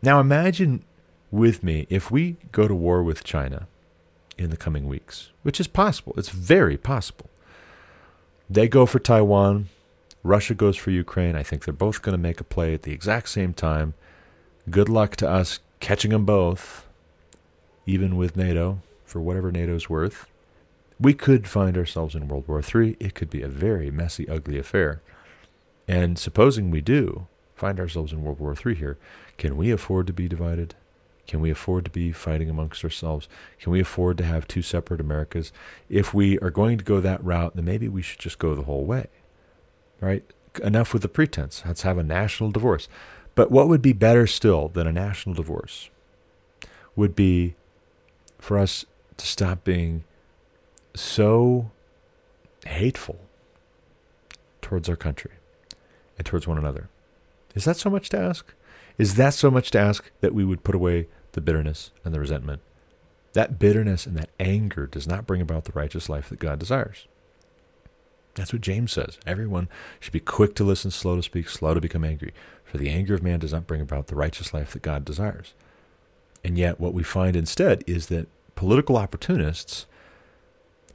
Now 0.01 0.19
imagine 0.19 0.83
with 1.31 1.63
me 1.63 1.85
if 1.89 2.09
we 2.09 2.37
go 2.51 2.67
to 2.67 2.75
war 2.75 3.03
with 3.03 3.23
China 3.23 3.67
in 4.37 4.49
the 4.49 4.57
coming 4.57 4.87
weeks, 4.87 5.29
which 5.43 5.59
is 5.59 5.67
possible. 5.67 6.13
It's 6.17 6.29
very 6.29 6.77
possible. 6.77 7.29
They 8.49 8.67
go 8.67 8.85
for 8.85 8.99
Taiwan. 8.99 9.69
Russia 10.23 10.53
goes 10.53 10.75
for 10.75 10.91
Ukraine. 10.91 11.35
I 11.35 11.43
think 11.43 11.65
they're 11.65 11.73
both 11.73 12.01
going 12.01 12.13
to 12.13 12.21
make 12.21 12.39
a 12.39 12.45
play 12.45 12.73
at 12.73 12.83
the 12.83 12.91
exact 12.91 13.29
same 13.29 13.53
time. 13.53 13.93
Good 14.69 14.89
luck 14.89 15.15
to 15.17 15.29
us 15.29 15.59
catching 15.79 16.11
them 16.11 16.25
both, 16.25 16.87
even 17.85 18.17
with 18.17 18.35
NATO, 18.35 18.81
for 19.05 19.21
whatever 19.21 19.51
NATO's 19.51 19.89
worth. 19.89 20.27
We 20.99 21.13
could 21.13 21.47
find 21.47 21.77
ourselves 21.77 22.13
in 22.13 22.27
World 22.27 22.47
War 22.47 22.61
III. 22.61 22.97
It 22.99 23.15
could 23.15 23.29
be 23.29 23.41
a 23.41 23.47
very 23.47 23.89
messy, 23.89 24.27
ugly 24.27 24.57
affair. 24.57 25.01
And 25.87 26.19
supposing 26.19 26.69
we 26.69 26.81
do 26.81 27.27
find 27.55 27.79
ourselves 27.79 28.11
in 28.11 28.23
World 28.23 28.39
War 28.39 28.53
III 28.53 28.75
here, 28.75 28.97
can 29.37 29.55
we 29.55 29.71
afford 29.71 30.07
to 30.07 30.13
be 30.13 30.27
divided? 30.27 30.75
Can 31.25 31.41
we 31.41 31.51
afford 31.51 31.85
to 31.85 31.91
be 31.91 32.11
fighting 32.11 32.49
amongst 32.49 32.83
ourselves? 32.83 33.29
Can 33.59 33.71
we 33.71 33.79
afford 33.79 34.17
to 34.17 34.23
have 34.23 34.47
two 34.47 34.61
separate 34.61 34.99
Americas? 34.99 35.53
If 35.87 36.13
we 36.13 36.37
are 36.39 36.49
going 36.49 36.77
to 36.79 36.83
go 36.83 36.99
that 36.99 37.23
route, 37.23 37.55
then 37.55 37.65
maybe 37.65 37.87
we 37.87 38.01
should 38.01 38.19
just 38.19 38.39
go 38.39 38.53
the 38.53 38.63
whole 38.63 38.83
way. 38.83 39.07
Right? 40.01 40.23
Enough 40.63 40.91
with 40.91 41.03
the 41.03 41.07
pretense. 41.07 41.63
Let's 41.65 41.83
have 41.83 41.97
a 41.97 42.03
national 42.03 42.51
divorce. 42.51 42.89
But 43.35 43.51
what 43.51 43.69
would 43.69 43.81
be 43.81 43.93
better 43.93 44.27
still 44.27 44.67
than 44.69 44.87
a 44.87 44.91
national 44.91 45.35
divorce 45.35 45.89
would 46.95 47.15
be 47.15 47.55
for 48.39 48.57
us 48.57 48.85
to 49.17 49.25
stop 49.25 49.63
being 49.63 50.03
so 50.99 51.71
hateful 52.65 53.19
towards 54.61 54.89
our 54.89 54.95
country 54.95 55.31
and 56.17 56.25
towards 56.25 56.47
one 56.47 56.57
another. 56.57 56.89
Is 57.55 57.65
that 57.65 57.77
so 57.77 57.89
much 57.89 58.09
to 58.09 58.19
ask? 58.19 58.53
Is 58.97 59.15
that 59.15 59.33
so 59.33 59.49
much 59.49 59.71
to 59.71 59.79
ask 59.79 60.11
that 60.21 60.33
we 60.33 60.43
would 60.45 60.63
put 60.63 60.75
away 60.75 61.07
the 61.33 61.41
bitterness 61.41 61.91
and 62.03 62.13
the 62.13 62.19
resentment. 62.19 62.61
That 63.33 63.59
bitterness 63.59 64.05
and 64.05 64.17
that 64.17 64.29
anger 64.39 64.87
does 64.87 65.07
not 65.07 65.27
bring 65.27 65.41
about 65.41 65.65
the 65.65 65.71
righteous 65.71 66.09
life 66.09 66.29
that 66.29 66.39
God 66.39 66.59
desires. 66.59 67.07
That's 68.35 68.53
what 68.53 68.61
James 68.61 68.91
says. 68.91 69.19
Everyone 69.25 69.67
should 69.99 70.13
be 70.13 70.19
quick 70.19 70.55
to 70.55 70.63
listen, 70.63 70.91
slow 70.91 71.15
to 71.15 71.23
speak, 71.23 71.49
slow 71.49 71.73
to 71.73 71.81
become 71.81 72.03
angry. 72.03 72.33
For 72.63 72.77
the 72.77 72.89
anger 72.89 73.13
of 73.13 73.23
man 73.23 73.39
does 73.39 73.53
not 73.53 73.67
bring 73.67 73.81
about 73.81 74.07
the 74.07 74.15
righteous 74.15 74.53
life 74.53 74.71
that 74.71 74.81
God 74.81 75.05
desires. 75.05 75.53
And 76.43 76.57
yet, 76.57 76.79
what 76.79 76.93
we 76.93 77.03
find 77.03 77.35
instead 77.35 77.83
is 77.85 78.07
that 78.07 78.27
political 78.55 78.97
opportunists 78.97 79.85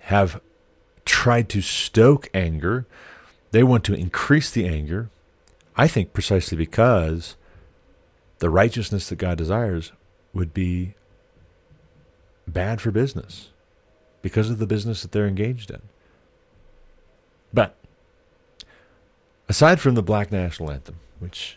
have 0.04 0.40
tried 1.06 1.49
to 1.49 1.62
stoke 1.62 2.28
anger. 2.34 2.87
They 3.52 3.62
want 3.62 3.84
to 3.84 3.94
increase 3.94 4.50
the 4.50 4.66
anger, 4.66 5.08
I 5.76 5.88
think 5.88 6.12
precisely 6.12 6.58
because 6.58 7.37
the 8.38 8.50
righteousness 8.50 9.08
that 9.08 9.16
God 9.16 9.38
desires 9.38 9.92
would 10.34 10.52
be 10.52 10.94
bad 12.46 12.80
for 12.80 12.90
business 12.90 13.49
because 14.20 14.50
of 14.50 14.58
the 14.58 14.66
business 14.66 15.00
that 15.02 15.12
they're 15.12 15.26
engaged 15.26 15.70
in. 15.70 15.80
But 17.52 17.75
aside 19.49 19.80
from 19.80 19.94
the 19.94 20.02
Black 20.02 20.30
National 20.30 20.70
Anthem, 20.70 20.96
which 21.18 21.56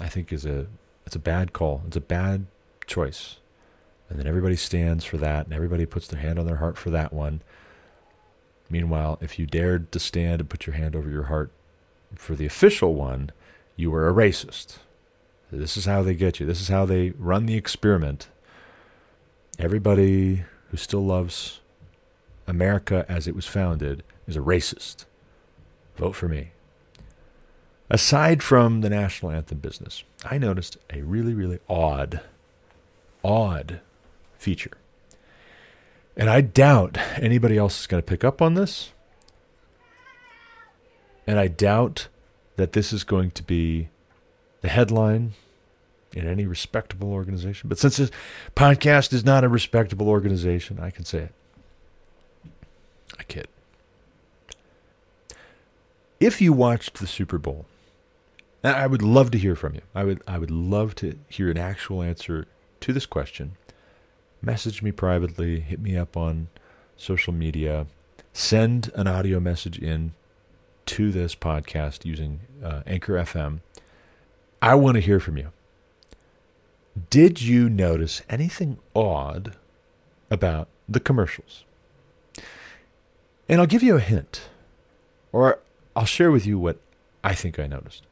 I 0.00 0.08
think 0.08 0.32
is 0.32 0.46
a 0.46 0.66
it's 1.04 1.16
a 1.16 1.20
bad 1.20 1.52
call, 1.52 1.82
it's 1.86 1.96
a 1.96 2.00
bad 2.00 2.46
choice. 2.86 3.36
And 4.08 4.18
then 4.18 4.26
everybody 4.26 4.56
stands 4.56 5.04
for 5.04 5.18
that 5.18 5.44
and 5.44 5.54
everybody 5.54 5.84
puts 5.86 6.06
their 6.06 6.20
hand 6.20 6.38
on 6.38 6.46
their 6.46 6.56
heart 6.56 6.78
for 6.78 6.90
that 6.90 7.12
one. 7.12 7.42
Meanwhile, 8.70 9.18
if 9.20 9.38
you 9.38 9.46
dared 9.46 9.92
to 9.92 9.98
stand 9.98 10.40
and 10.40 10.50
put 10.50 10.66
your 10.66 10.76
hand 10.76 10.96
over 10.96 11.08
your 11.08 11.24
heart 11.24 11.50
for 12.14 12.34
the 12.34 12.46
official 12.46 12.94
one, 12.94 13.30
you 13.76 13.90
were 13.90 14.08
a 14.08 14.12
racist. 14.12 14.78
This 15.50 15.76
is 15.76 15.86
how 15.86 16.02
they 16.02 16.14
get 16.14 16.40
you. 16.40 16.46
This 16.46 16.60
is 16.60 16.68
how 16.68 16.84
they 16.84 17.10
run 17.10 17.46
the 17.46 17.54
experiment. 17.54 18.28
Everybody 19.58 20.44
who 20.70 20.76
still 20.76 21.04
loves 21.04 21.60
America 22.46 23.06
as 23.08 23.26
it 23.26 23.34
was 23.34 23.46
founded 23.46 24.02
is 24.26 24.36
a 24.36 24.40
racist. 24.40 25.04
Vote 25.96 26.14
for 26.14 26.28
me. 26.28 26.50
Aside 27.90 28.42
from 28.42 28.82
the 28.82 28.90
national 28.90 29.32
anthem 29.32 29.58
business, 29.58 30.04
I 30.24 30.36
noticed 30.36 30.76
a 30.92 31.00
really, 31.00 31.32
really 31.32 31.58
odd, 31.68 32.20
odd 33.24 33.80
feature. 34.38 34.76
And 36.16 36.28
I 36.28 36.40
doubt 36.40 36.98
anybody 37.16 37.56
else 37.56 37.80
is 37.80 37.86
going 37.86 38.02
to 38.02 38.06
pick 38.06 38.24
up 38.24 38.42
on 38.42 38.54
this. 38.54 38.90
And 41.26 41.38
I 41.38 41.48
doubt 41.48 42.08
that 42.56 42.72
this 42.72 42.92
is 42.92 43.04
going 43.04 43.30
to 43.32 43.42
be 43.42 43.88
the 44.62 44.68
headline 44.68 45.34
in 46.12 46.26
any 46.26 46.46
respectable 46.46 47.12
organization. 47.12 47.68
But 47.68 47.78
since 47.78 47.98
this 47.98 48.10
podcast 48.56 49.12
is 49.12 49.24
not 49.24 49.44
a 49.44 49.48
respectable 49.48 50.08
organization, 50.08 50.80
I 50.80 50.90
can 50.90 51.04
say 51.04 51.18
it. 51.18 51.34
I 53.18 53.22
kid. 53.24 53.46
If 56.18 56.40
you 56.40 56.52
watched 56.52 56.94
the 56.94 57.06
Super 57.06 57.38
Bowl 57.38 57.66
I 58.64 58.86
would 58.86 59.02
love 59.02 59.30
to 59.32 59.38
hear 59.38 59.54
from 59.54 59.74
you. 59.74 59.82
I 59.94 60.04
would 60.04 60.20
I 60.26 60.38
would 60.38 60.50
love 60.50 60.94
to 60.96 61.18
hear 61.28 61.50
an 61.50 61.58
actual 61.58 62.02
answer 62.02 62.46
to 62.80 62.92
this 62.92 63.06
question. 63.06 63.52
Message 64.40 64.82
me 64.82 64.92
privately, 64.92 65.60
hit 65.60 65.80
me 65.80 65.96
up 65.96 66.16
on 66.16 66.48
social 66.96 67.32
media, 67.32 67.86
send 68.32 68.90
an 68.94 69.08
audio 69.08 69.40
message 69.40 69.78
in 69.78 70.12
to 70.86 71.10
this 71.10 71.34
podcast 71.34 72.04
using 72.04 72.40
uh, 72.62 72.82
Anchor 72.86 73.14
FM. 73.14 73.60
I 74.62 74.74
want 74.76 74.94
to 74.94 75.00
hear 75.00 75.18
from 75.18 75.36
you. 75.36 75.50
Did 77.10 77.42
you 77.42 77.68
notice 77.68 78.22
anything 78.28 78.78
odd 78.94 79.56
about 80.30 80.68
the 80.88 81.00
commercials? 81.00 81.64
And 83.48 83.60
I'll 83.60 83.66
give 83.66 83.82
you 83.82 83.96
a 83.96 84.00
hint, 84.00 84.48
or 85.32 85.58
I'll 85.96 86.04
share 86.04 86.30
with 86.30 86.46
you 86.46 86.58
what 86.58 86.78
I 87.24 87.34
think 87.34 87.58
I 87.58 87.66
noticed. 87.66 88.04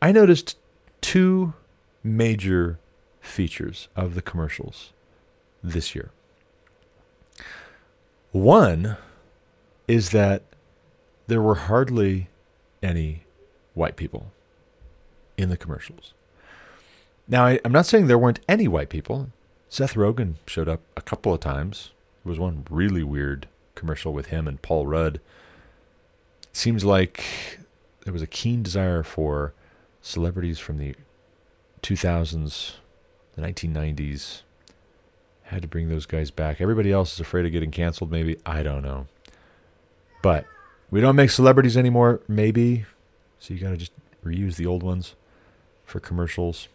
I 0.00 0.12
noticed 0.12 0.58
two 1.00 1.54
major 2.02 2.78
features 3.22 3.88
of 3.96 4.14
the 4.14 4.20
commercials 4.20 4.92
this 5.62 5.94
year. 5.94 6.10
One 8.32 8.98
is 9.88 10.10
that 10.10 10.42
there 11.28 11.40
were 11.40 11.54
hardly 11.54 12.28
any 12.82 13.24
white 13.74 13.96
people 13.96 14.32
in 15.38 15.48
the 15.48 15.56
commercials. 15.56 16.12
Now, 17.28 17.46
I, 17.46 17.60
am 17.64 17.72
not 17.72 17.86
saying 17.86 18.06
there 18.06 18.18
weren't 18.18 18.40
any 18.48 18.68
white 18.68 18.90
people. 18.90 19.30
Seth 19.68 19.94
Rogen 19.94 20.34
showed 20.46 20.68
up 20.68 20.80
a 20.96 21.00
couple 21.00 21.32
of 21.32 21.40
times. 21.40 21.92
There 22.24 22.30
was 22.30 22.38
one 22.38 22.66
really 22.68 23.02
weird 23.02 23.48
commercial 23.74 24.12
with 24.12 24.26
him 24.26 24.46
and 24.46 24.60
Paul 24.60 24.86
Rudd. 24.86 25.20
Seems 26.52 26.84
like 26.84 27.24
there 28.04 28.12
was 28.12 28.22
a 28.22 28.26
keen 28.26 28.62
desire 28.62 29.02
for 29.02 29.54
celebrities 30.02 30.58
from 30.58 30.78
the 30.78 30.94
2000s, 31.82 32.74
the 33.34 33.42
1990s. 33.42 34.42
Had 35.44 35.62
to 35.62 35.68
bring 35.68 35.88
those 35.88 36.06
guys 36.06 36.30
back. 36.30 36.60
Everybody 36.60 36.90
else 36.90 37.14
is 37.14 37.20
afraid 37.20 37.44
of 37.44 37.52
getting 37.52 37.70
canceled, 37.70 38.10
maybe. 38.10 38.36
I 38.46 38.62
don't 38.62 38.82
know. 38.82 39.06
But 40.22 40.46
we 40.90 41.00
don't 41.00 41.16
make 41.16 41.30
celebrities 41.30 41.76
anymore, 41.76 42.20
maybe. 42.28 42.86
So 43.38 43.52
you 43.52 43.60
got 43.60 43.70
to 43.70 43.76
just 43.76 43.92
reuse 44.24 44.56
the 44.56 44.66
old 44.66 44.82
ones 44.82 45.14
for 45.84 46.00
commercials. 46.00 46.68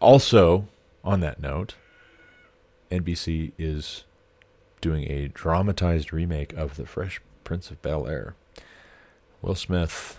Also, 0.00 0.66
on 1.04 1.20
that 1.20 1.40
note, 1.40 1.74
NBC 2.90 3.52
is 3.58 4.04
doing 4.80 5.10
a 5.10 5.28
dramatized 5.28 6.12
remake 6.12 6.52
of 6.54 6.76
The 6.76 6.86
Fresh 6.86 7.20
Prince 7.44 7.70
of 7.70 7.80
Bel 7.82 8.06
Air. 8.06 8.34
Will 9.42 9.54
Smith 9.54 10.18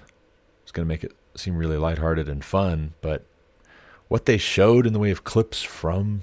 is 0.65 0.71
going 0.71 0.85
to 0.85 0.87
make 0.87 1.03
it 1.03 1.15
seem 1.35 1.55
really 1.57 1.77
lighthearted 1.77 2.29
and 2.29 2.43
fun, 2.43 2.93
but 3.01 3.25
what 4.11 4.25
they 4.25 4.37
showed 4.37 4.85
in 4.85 4.91
the 4.91 4.99
way 4.99 5.09
of 5.09 5.23
clips 5.23 5.63
from 5.63 6.19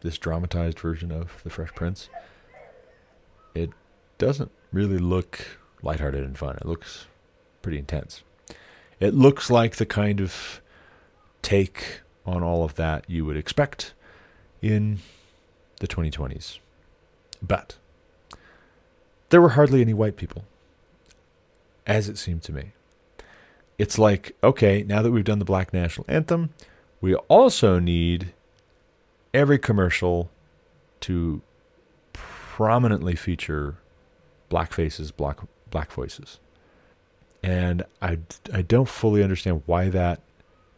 this 0.00 0.16
dramatized 0.16 0.78
version 0.78 1.12
of 1.12 1.42
The 1.44 1.50
Fresh 1.50 1.74
Prince, 1.74 2.08
it 3.54 3.68
doesn't 4.16 4.50
really 4.72 4.96
look 4.96 5.58
lighthearted 5.82 6.24
and 6.24 6.38
fun. 6.38 6.56
It 6.56 6.64
looks 6.64 7.06
pretty 7.60 7.76
intense. 7.76 8.22
It 8.98 9.12
looks 9.12 9.50
like 9.50 9.76
the 9.76 9.84
kind 9.84 10.22
of 10.22 10.62
take 11.42 12.00
on 12.24 12.42
all 12.42 12.64
of 12.64 12.76
that 12.76 13.04
you 13.10 13.26
would 13.26 13.36
expect 13.36 13.92
in 14.62 15.00
the 15.80 15.86
2020s. 15.86 16.60
But 17.42 17.76
there 19.28 19.42
were 19.42 19.50
hardly 19.50 19.82
any 19.82 19.92
white 19.92 20.16
people, 20.16 20.44
as 21.86 22.08
it 22.08 22.16
seemed 22.16 22.42
to 22.44 22.52
me. 22.52 22.72
It's 23.76 23.98
like, 23.98 24.34
okay, 24.42 24.82
now 24.82 25.02
that 25.02 25.10
we've 25.10 25.24
done 25.24 25.40
the 25.40 25.44
Black 25.44 25.74
National 25.74 26.06
Anthem, 26.08 26.54
we 27.00 27.14
also 27.14 27.78
need 27.78 28.32
every 29.32 29.58
commercial 29.58 30.30
to 31.00 31.42
prominently 32.12 33.14
feature 33.14 33.76
black 34.48 34.72
faces, 34.72 35.10
black 35.10 35.38
black 35.70 35.92
voices. 35.92 36.38
And 37.42 37.84
I, 38.02 38.18
I 38.52 38.62
don't 38.62 38.88
fully 38.88 39.22
understand 39.22 39.62
why 39.66 39.90
that 39.90 40.20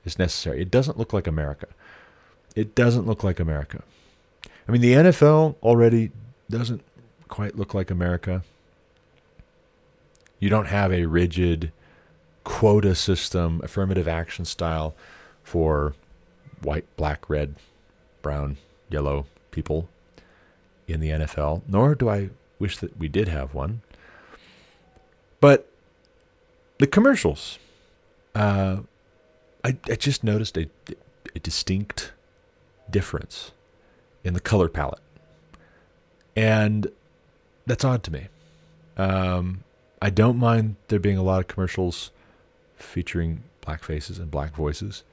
is 0.04 0.18
necessary. 0.18 0.60
It 0.60 0.70
doesn't 0.70 0.98
look 0.98 1.12
like 1.12 1.26
America. 1.26 1.68
It 2.54 2.74
doesn't 2.74 3.06
look 3.06 3.24
like 3.24 3.40
America. 3.40 3.82
I 4.68 4.72
mean, 4.72 4.82
the 4.82 4.92
NFL 4.92 5.56
already 5.62 6.10
doesn't 6.50 6.82
quite 7.28 7.56
look 7.56 7.72
like 7.72 7.90
America. 7.90 8.42
You 10.38 10.48
don't 10.48 10.66
have 10.66 10.92
a 10.92 11.06
rigid 11.06 11.72
quota 12.44 12.94
system, 12.94 13.60
affirmative 13.62 14.08
action 14.08 14.44
style 14.44 14.94
for 15.42 15.94
white, 16.62 16.84
black, 16.96 17.28
red, 17.28 17.56
brown, 18.22 18.56
yellow 18.88 19.26
people 19.50 19.88
in 20.86 21.00
the 21.00 21.10
NFL, 21.10 21.62
nor 21.68 21.94
do 21.94 22.08
I 22.08 22.30
wish 22.58 22.78
that 22.78 22.98
we 22.98 23.08
did 23.08 23.28
have 23.28 23.54
one. 23.54 23.82
But 25.40 25.70
the 26.78 26.86
commercials, 26.86 27.58
uh, 28.34 28.78
I, 29.64 29.76
I 29.88 29.94
just 29.96 30.24
noticed 30.24 30.56
a, 30.56 30.68
a 31.34 31.38
distinct 31.38 32.12
difference 32.90 33.52
in 34.24 34.34
the 34.34 34.40
color 34.40 34.68
palette. 34.68 35.00
And 36.36 36.90
that's 37.66 37.84
odd 37.84 38.02
to 38.04 38.12
me. 38.12 38.28
Um, 38.96 39.64
I 40.02 40.10
don't 40.10 40.36
mind 40.36 40.76
there 40.88 40.98
being 40.98 41.18
a 41.18 41.22
lot 41.22 41.40
of 41.40 41.48
commercials 41.48 42.10
featuring 42.76 43.42
black 43.60 43.84
faces 43.84 44.18
and 44.18 44.30
black 44.30 44.54
voices. 44.54 45.04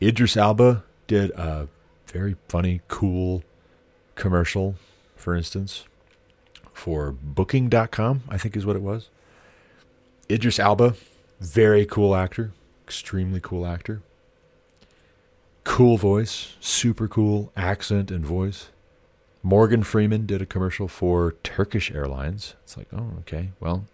Idris 0.00 0.36
Elba 0.36 0.84
did 1.06 1.30
a 1.30 1.68
very 2.06 2.36
funny, 2.48 2.80
cool 2.88 3.42
commercial, 4.14 4.76
for 5.16 5.34
instance, 5.34 5.84
for 6.72 7.12
booking.com, 7.12 8.22
I 8.28 8.38
think 8.38 8.56
is 8.56 8.66
what 8.66 8.76
it 8.76 8.82
was. 8.82 9.08
Idris 10.30 10.58
Elba, 10.58 10.94
very 11.40 11.86
cool 11.86 12.14
actor, 12.14 12.52
extremely 12.84 13.40
cool 13.40 13.66
actor. 13.66 14.02
Cool 15.64 15.96
voice, 15.96 16.54
super 16.60 17.08
cool 17.08 17.52
accent 17.56 18.10
and 18.10 18.24
voice. 18.24 18.68
Morgan 19.42 19.82
Freeman 19.82 20.26
did 20.26 20.42
a 20.42 20.46
commercial 20.46 20.88
for 20.88 21.36
Turkish 21.42 21.90
Airlines. 21.90 22.54
It's 22.64 22.76
like, 22.76 22.88
oh, 22.92 23.12
okay, 23.20 23.50
well, 23.60 23.86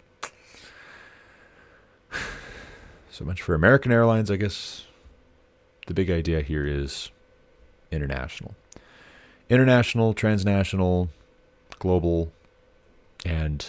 so 3.11 3.23
much 3.23 3.41
for 3.41 3.55
American 3.55 3.91
Airlines. 3.91 4.29
I 4.29 4.35
guess 4.35 4.85
the 5.87 5.93
big 5.93 6.09
idea 6.09 6.41
here 6.41 6.65
is 6.65 7.11
international. 7.91 8.55
International, 9.49 10.13
transnational, 10.13 11.09
global, 11.79 12.31
and 13.25 13.65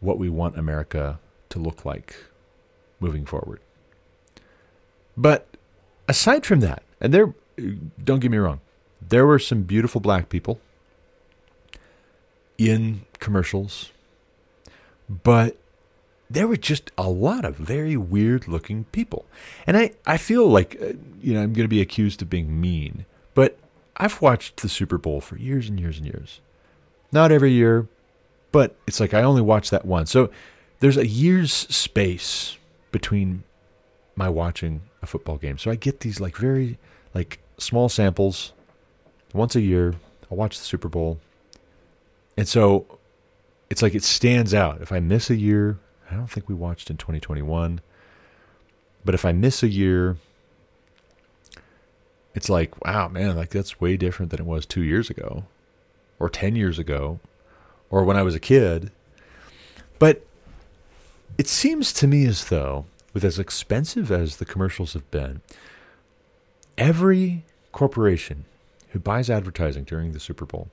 what 0.00 0.18
we 0.18 0.28
want 0.28 0.58
America 0.58 1.18
to 1.50 1.58
look 1.58 1.84
like 1.84 2.16
moving 3.00 3.24
forward. 3.24 3.60
But 5.16 5.46
aside 6.08 6.46
from 6.46 6.60
that, 6.60 6.82
and 7.00 7.12
there, 7.12 7.34
don't 8.02 8.20
get 8.20 8.30
me 8.30 8.38
wrong, 8.38 8.60
there 9.06 9.26
were 9.26 9.38
some 9.38 9.62
beautiful 9.62 10.00
black 10.00 10.28
people 10.28 10.60
in 12.56 13.04
commercials, 13.18 13.90
but 15.08 15.56
there 16.30 16.48
were 16.48 16.56
just 16.56 16.90
a 16.96 17.08
lot 17.08 17.44
of 17.44 17.56
very 17.56 17.96
weird 17.96 18.48
looking 18.48 18.84
people. 18.84 19.26
And 19.66 19.76
I, 19.76 19.92
I 20.06 20.16
feel 20.16 20.48
like, 20.48 20.76
uh, 20.80 20.94
you 21.20 21.34
know, 21.34 21.42
I'm 21.42 21.52
going 21.52 21.64
to 21.64 21.68
be 21.68 21.80
accused 21.80 22.22
of 22.22 22.30
being 22.30 22.60
mean, 22.60 23.04
but 23.34 23.58
I've 23.96 24.20
watched 24.20 24.62
the 24.62 24.68
Super 24.68 24.98
Bowl 24.98 25.20
for 25.20 25.36
years 25.36 25.68
and 25.68 25.78
years 25.78 25.98
and 25.98 26.06
years. 26.06 26.40
Not 27.12 27.30
every 27.30 27.52
year, 27.52 27.86
but 28.50 28.76
it's 28.86 29.00
like 29.00 29.14
I 29.14 29.22
only 29.22 29.42
watch 29.42 29.70
that 29.70 29.84
once. 29.84 30.10
So 30.10 30.30
there's 30.80 30.96
a 30.96 31.06
year's 31.06 31.52
space 31.52 32.56
between 32.90 33.44
my 34.16 34.28
watching 34.28 34.82
a 35.02 35.06
football 35.06 35.36
game. 35.36 35.58
So 35.58 35.70
I 35.70 35.76
get 35.76 36.00
these 36.00 36.20
like 36.20 36.36
very 36.36 36.78
like 37.14 37.38
small 37.58 37.88
samples 37.88 38.52
once 39.32 39.54
a 39.54 39.60
year. 39.60 39.94
I 40.30 40.34
watch 40.34 40.58
the 40.58 40.64
Super 40.64 40.88
Bowl. 40.88 41.20
And 42.36 42.48
so 42.48 42.98
it's 43.70 43.82
like 43.82 43.94
it 43.94 44.02
stands 44.02 44.54
out. 44.54 44.80
If 44.82 44.90
I 44.90 45.00
miss 45.00 45.30
a 45.30 45.36
year, 45.36 45.78
I 46.14 46.16
don't 46.16 46.28
think 46.28 46.48
we 46.48 46.54
watched 46.54 46.90
in 46.90 46.96
2021. 46.96 47.80
But 49.04 49.14
if 49.14 49.24
I 49.24 49.32
miss 49.32 49.62
a 49.62 49.68
year, 49.68 50.16
it's 52.34 52.48
like, 52.48 52.84
wow, 52.84 53.08
man, 53.08 53.36
like 53.36 53.50
that's 53.50 53.80
way 53.80 53.96
different 53.96 54.30
than 54.30 54.40
it 54.40 54.46
was 54.46 54.64
two 54.64 54.82
years 54.82 55.10
ago 55.10 55.44
or 56.20 56.30
10 56.30 56.54
years 56.54 56.78
ago 56.78 57.18
or 57.90 58.04
when 58.04 58.16
I 58.16 58.22
was 58.22 58.34
a 58.34 58.40
kid. 58.40 58.92
But 59.98 60.24
it 61.36 61.48
seems 61.48 61.92
to 61.94 62.06
me 62.06 62.26
as 62.26 62.44
though, 62.44 62.86
with 63.12 63.24
as 63.24 63.38
expensive 63.38 64.12
as 64.12 64.36
the 64.36 64.44
commercials 64.44 64.92
have 64.92 65.10
been, 65.10 65.40
every 66.78 67.44
corporation 67.72 68.44
who 68.90 69.00
buys 69.00 69.28
advertising 69.28 69.82
during 69.82 70.12
the 70.12 70.20
Super 70.20 70.46
Bowl 70.46 70.68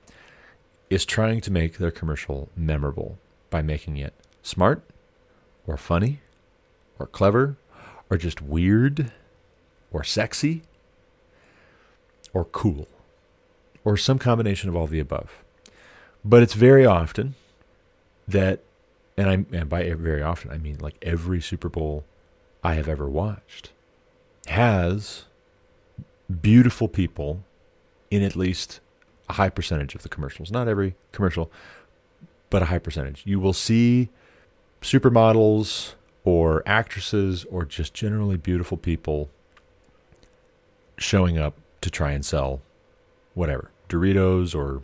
is 0.88 1.04
trying 1.04 1.40
to 1.40 1.50
make 1.50 1.78
their 1.78 1.90
commercial 1.90 2.48
memorable 2.56 3.18
by 3.50 3.60
making 3.60 3.96
it 3.96 4.14
smart 4.42 4.82
or 5.66 5.76
funny 5.76 6.20
or 6.98 7.06
clever 7.06 7.56
or 8.10 8.16
just 8.16 8.40
weird 8.42 9.12
or 9.90 10.04
sexy 10.04 10.62
or 12.32 12.44
cool 12.46 12.88
or 13.84 13.96
some 13.96 14.18
combination 14.18 14.68
of 14.68 14.76
all 14.76 14.86
the 14.86 15.00
above. 15.00 15.42
But 16.24 16.42
it's 16.42 16.54
very 16.54 16.86
often 16.86 17.34
that, 18.28 18.60
and 19.16 19.28
I 19.28 19.56
and 19.56 19.68
by 19.68 19.92
very 19.94 20.22
often 20.22 20.50
I 20.50 20.58
mean 20.58 20.78
like 20.80 20.96
every 21.02 21.40
Super 21.40 21.68
Bowl 21.68 22.04
I 22.62 22.74
have 22.74 22.88
ever 22.88 23.08
watched 23.08 23.72
has 24.46 25.24
beautiful 26.40 26.88
people 26.88 27.42
in 28.10 28.22
at 28.22 28.36
least 28.36 28.80
a 29.28 29.34
high 29.34 29.48
percentage 29.48 29.94
of 29.94 30.02
the 30.02 30.08
commercials. 30.08 30.50
Not 30.50 30.68
every 30.68 30.94
commercial, 31.10 31.50
but 32.50 32.62
a 32.62 32.66
high 32.66 32.78
percentage. 32.78 33.22
You 33.24 33.40
will 33.40 33.52
see 33.52 34.10
supermodels 34.82 35.94
or 36.24 36.62
actresses 36.66 37.44
or 37.46 37.64
just 37.64 37.94
generally 37.94 38.36
beautiful 38.36 38.76
people 38.76 39.30
showing 40.98 41.38
up 41.38 41.54
to 41.80 41.90
try 41.90 42.12
and 42.12 42.24
sell 42.24 42.60
whatever 43.34 43.70
Doritos 43.88 44.54
or 44.54 44.82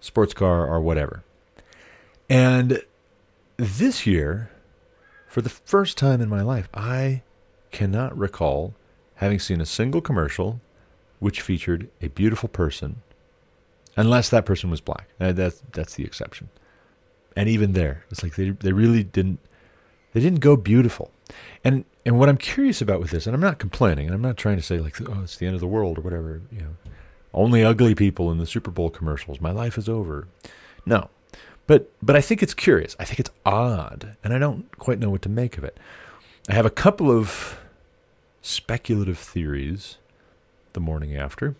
sports 0.00 0.34
car 0.34 0.66
or 0.66 0.80
whatever. 0.80 1.22
And 2.28 2.82
this 3.56 4.06
year, 4.06 4.50
for 5.28 5.40
the 5.40 5.48
first 5.50 5.96
time 5.96 6.20
in 6.20 6.28
my 6.28 6.42
life, 6.42 6.68
I 6.74 7.22
cannot 7.70 8.16
recall 8.16 8.74
having 9.16 9.38
seen 9.38 9.60
a 9.60 9.66
single 9.66 10.00
commercial 10.00 10.60
which 11.18 11.40
featured 11.40 11.88
a 12.02 12.08
beautiful 12.08 12.48
person, 12.48 13.02
unless 13.96 14.28
that 14.28 14.44
person 14.44 14.70
was 14.70 14.80
black. 14.80 15.08
Uh, 15.18 15.32
that's 15.32 15.62
that's 15.72 15.94
the 15.94 16.04
exception. 16.04 16.50
And 17.36 17.48
even 17.48 17.74
there, 17.74 18.04
it's 18.10 18.22
like 18.22 18.34
they 18.34 18.50
they 18.50 18.72
really 18.72 19.04
didn't 19.04 19.38
they 20.12 20.20
didn't 20.20 20.40
go 20.40 20.56
beautiful. 20.56 21.10
And 21.62 21.84
and 22.04 22.18
what 22.18 22.28
I'm 22.28 22.38
curious 22.38 22.80
about 22.80 23.00
with 23.00 23.10
this, 23.10 23.26
and 23.26 23.34
I'm 23.34 23.40
not 23.40 23.58
complaining, 23.58 24.06
and 24.06 24.14
I'm 24.14 24.22
not 24.22 24.36
trying 24.36 24.56
to 24.56 24.62
say 24.62 24.78
like 24.78 25.00
oh 25.08 25.22
it's 25.22 25.36
the 25.36 25.46
end 25.46 25.54
of 25.54 25.60
the 25.60 25.66
world 25.66 25.98
or 25.98 26.00
whatever, 26.00 26.40
you 26.50 26.60
know, 26.60 26.76
only 27.34 27.62
ugly 27.62 27.94
people 27.94 28.32
in 28.32 28.38
the 28.38 28.46
Super 28.46 28.70
Bowl 28.70 28.90
commercials. 28.90 29.40
My 29.40 29.50
life 29.50 29.76
is 29.76 29.88
over. 29.88 30.26
No. 30.86 31.10
But 31.66 31.90
but 32.00 32.16
I 32.16 32.20
think 32.20 32.42
it's 32.42 32.54
curious. 32.54 32.96
I 32.98 33.04
think 33.04 33.20
it's 33.20 33.30
odd, 33.44 34.16
and 34.24 34.32
I 34.32 34.38
don't 34.38 34.76
quite 34.78 34.98
know 34.98 35.10
what 35.10 35.22
to 35.22 35.28
make 35.28 35.58
of 35.58 35.64
it. 35.64 35.78
I 36.48 36.54
have 36.54 36.66
a 36.66 36.70
couple 36.70 37.10
of 37.10 37.58
speculative 38.40 39.18
theories 39.18 39.98
the 40.72 40.80
morning 40.80 41.16
after. 41.16 41.56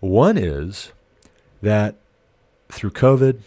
One 0.00 0.36
is 0.36 0.92
that 1.62 1.96
through 2.68 2.90
COVID 2.90 3.40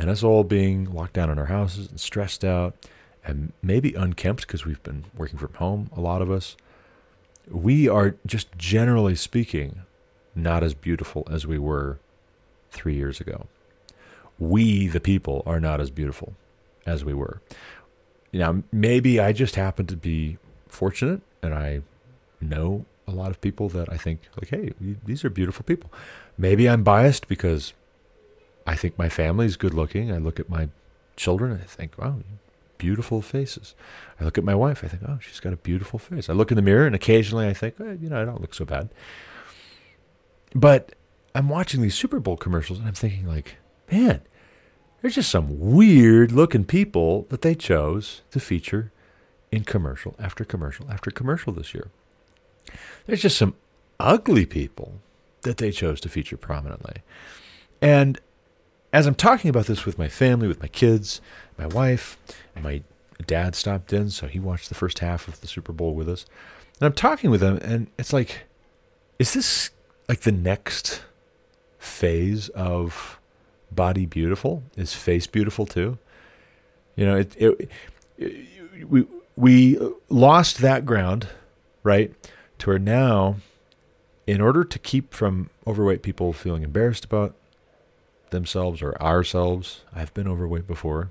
and 0.00 0.08
us 0.08 0.24
all 0.24 0.44
being 0.44 0.90
locked 0.90 1.12
down 1.12 1.28
in 1.28 1.38
our 1.38 1.46
houses 1.46 1.90
and 1.90 2.00
stressed 2.00 2.42
out 2.42 2.74
and 3.22 3.52
maybe 3.62 3.92
unkempt 3.92 4.46
because 4.46 4.64
we've 4.64 4.82
been 4.82 5.04
working 5.14 5.38
from 5.38 5.52
home, 5.54 5.90
a 5.94 6.00
lot 6.00 6.22
of 6.22 6.30
us, 6.30 6.56
we 7.50 7.86
are 7.86 8.16
just 8.24 8.48
generally 8.56 9.14
speaking 9.14 9.82
not 10.34 10.62
as 10.64 10.72
beautiful 10.72 11.28
as 11.30 11.46
we 11.46 11.58
were 11.58 11.98
three 12.70 12.94
years 12.94 13.20
ago. 13.20 13.46
We, 14.38 14.86
the 14.86 15.00
people, 15.00 15.42
are 15.44 15.60
not 15.60 15.82
as 15.82 15.90
beautiful 15.90 16.32
as 16.86 17.04
we 17.04 17.12
were. 17.12 17.42
Now, 18.32 18.62
maybe 18.72 19.20
I 19.20 19.34
just 19.34 19.56
happen 19.56 19.84
to 19.86 19.96
be 19.96 20.38
fortunate 20.66 21.20
and 21.42 21.52
I 21.52 21.82
know 22.40 22.86
a 23.06 23.12
lot 23.12 23.30
of 23.30 23.40
people 23.42 23.68
that 23.70 23.92
I 23.92 23.98
think 23.98 24.20
like, 24.40 24.48
hey, 24.48 24.72
these 25.04 25.26
are 25.26 25.30
beautiful 25.30 25.62
people. 25.62 25.92
Maybe 26.38 26.70
I'm 26.70 26.84
biased 26.84 27.28
because 27.28 27.74
I 28.70 28.76
think 28.76 28.96
my 28.96 29.08
family 29.08 29.46
is 29.46 29.56
good 29.56 29.74
looking. 29.74 30.12
I 30.12 30.18
look 30.18 30.38
at 30.38 30.48
my 30.48 30.68
children 31.16 31.52
I 31.60 31.66
think, 31.66 31.98
wow, 31.98 32.18
beautiful 32.78 33.20
faces. 33.20 33.74
I 34.20 34.24
look 34.24 34.38
at 34.38 34.44
my 34.44 34.54
wife, 34.54 34.84
I 34.84 34.86
think, 34.86 35.02
oh, 35.08 35.18
she's 35.20 35.40
got 35.40 35.52
a 35.52 35.56
beautiful 35.56 35.98
face. 35.98 36.30
I 36.30 36.34
look 36.34 36.52
in 36.52 36.56
the 36.56 36.62
mirror 36.62 36.86
and 36.86 36.94
occasionally 36.94 37.48
I 37.48 37.52
think, 37.52 37.74
you 37.80 38.08
know, 38.08 38.22
I 38.22 38.24
don't 38.24 38.40
look 38.40 38.54
so 38.54 38.64
bad. 38.64 38.88
But 40.54 40.94
I'm 41.34 41.48
watching 41.48 41.82
these 41.82 41.96
Super 41.96 42.20
Bowl 42.20 42.36
commercials 42.36 42.78
and 42.78 42.86
I'm 42.86 42.94
thinking 42.94 43.26
like, 43.26 43.56
man, 43.90 44.20
there's 45.02 45.16
just 45.16 45.32
some 45.32 45.58
weird 45.58 46.30
looking 46.30 46.64
people 46.64 47.26
that 47.30 47.42
they 47.42 47.56
chose 47.56 48.22
to 48.30 48.38
feature 48.38 48.92
in 49.50 49.64
commercial 49.64 50.14
after 50.20 50.44
commercial 50.44 50.88
after 50.88 51.10
commercial 51.10 51.52
this 51.52 51.74
year. 51.74 51.88
There's 53.06 53.22
just 53.22 53.36
some 53.36 53.56
ugly 53.98 54.46
people 54.46 55.00
that 55.42 55.56
they 55.56 55.72
chose 55.72 56.00
to 56.02 56.08
feature 56.08 56.36
prominently. 56.36 57.02
And 57.82 58.20
as 58.92 59.06
I'm 59.06 59.14
talking 59.14 59.48
about 59.48 59.66
this 59.66 59.84
with 59.84 59.98
my 59.98 60.08
family, 60.08 60.48
with 60.48 60.60
my 60.60 60.68
kids, 60.68 61.20
my 61.58 61.66
wife, 61.66 62.18
my 62.60 62.82
dad 63.26 63.54
stopped 63.54 63.92
in, 63.92 64.10
so 64.10 64.26
he 64.26 64.38
watched 64.38 64.68
the 64.68 64.74
first 64.74 65.00
half 65.00 65.28
of 65.28 65.40
the 65.40 65.46
Super 65.46 65.72
Bowl 65.72 65.94
with 65.94 66.08
us. 66.08 66.26
And 66.80 66.86
I'm 66.86 66.92
talking 66.92 67.30
with 67.30 67.40
them, 67.40 67.58
and 67.58 67.88
it's 67.98 68.12
like, 68.12 68.44
is 69.18 69.34
this 69.34 69.70
like 70.08 70.20
the 70.20 70.32
next 70.32 71.02
phase 71.78 72.48
of 72.50 73.20
body 73.70 74.06
beautiful? 74.06 74.62
Is 74.76 74.94
face 74.94 75.26
beautiful 75.26 75.66
too? 75.66 75.98
You 76.96 77.06
know, 77.06 77.16
it, 77.16 77.36
it, 77.36 77.70
it 78.18 78.88
we 78.88 79.06
we 79.36 79.78
lost 80.08 80.58
that 80.58 80.84
ground, 80.84 81.28
right? 81.82 82.12
to 82.60 82.70
where 82.70 82.78
now, 82.78 83.36
in 84.26 84.40
order 84.40 84.64
to 84.64 84.78
keep 84.78 85.12
from 85.12 85.50
overweight 85.66 86.02
people 86.02 86.32
feeling 86.32 86.62
embarrassed 86.62 87.04
about 87.04 87.34
themselves 88.30 88.82
or 88.82 89.00
ourselves, 89.00 89.82
I've 89.94 90.12
been 90.14 90.28
overweight 90.28 90.66
before. 90.66 91.10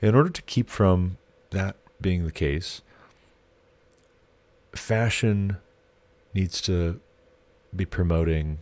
In 0.00 0.14
order 0.14 0.30
to 0.30 0.42
keep 0.42 0.68
from 0.68 1.18
that 1.50 1.76
being 2.00 2.24
the 2.24 2.32
case, 2.32 2.82
fashion 4.74 5.56
needs 6.34 6.60
to 6.62 7.00
be 7.74 7.84
promoting 7.84 8.58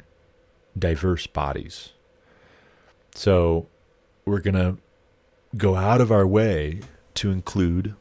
diverse 0.78 1.26
bodies. 1.26 1.90
So 3.14 3.66
we're 4.24 4.40
going 4.40 4.54
to 4.54 4.76
go 5.56 5.76
out 5.76 6.00
of 6.00 6.12
our 6.12 6.26
way 6.26 6.80
to 7.14 7.30
include 7.30 7.94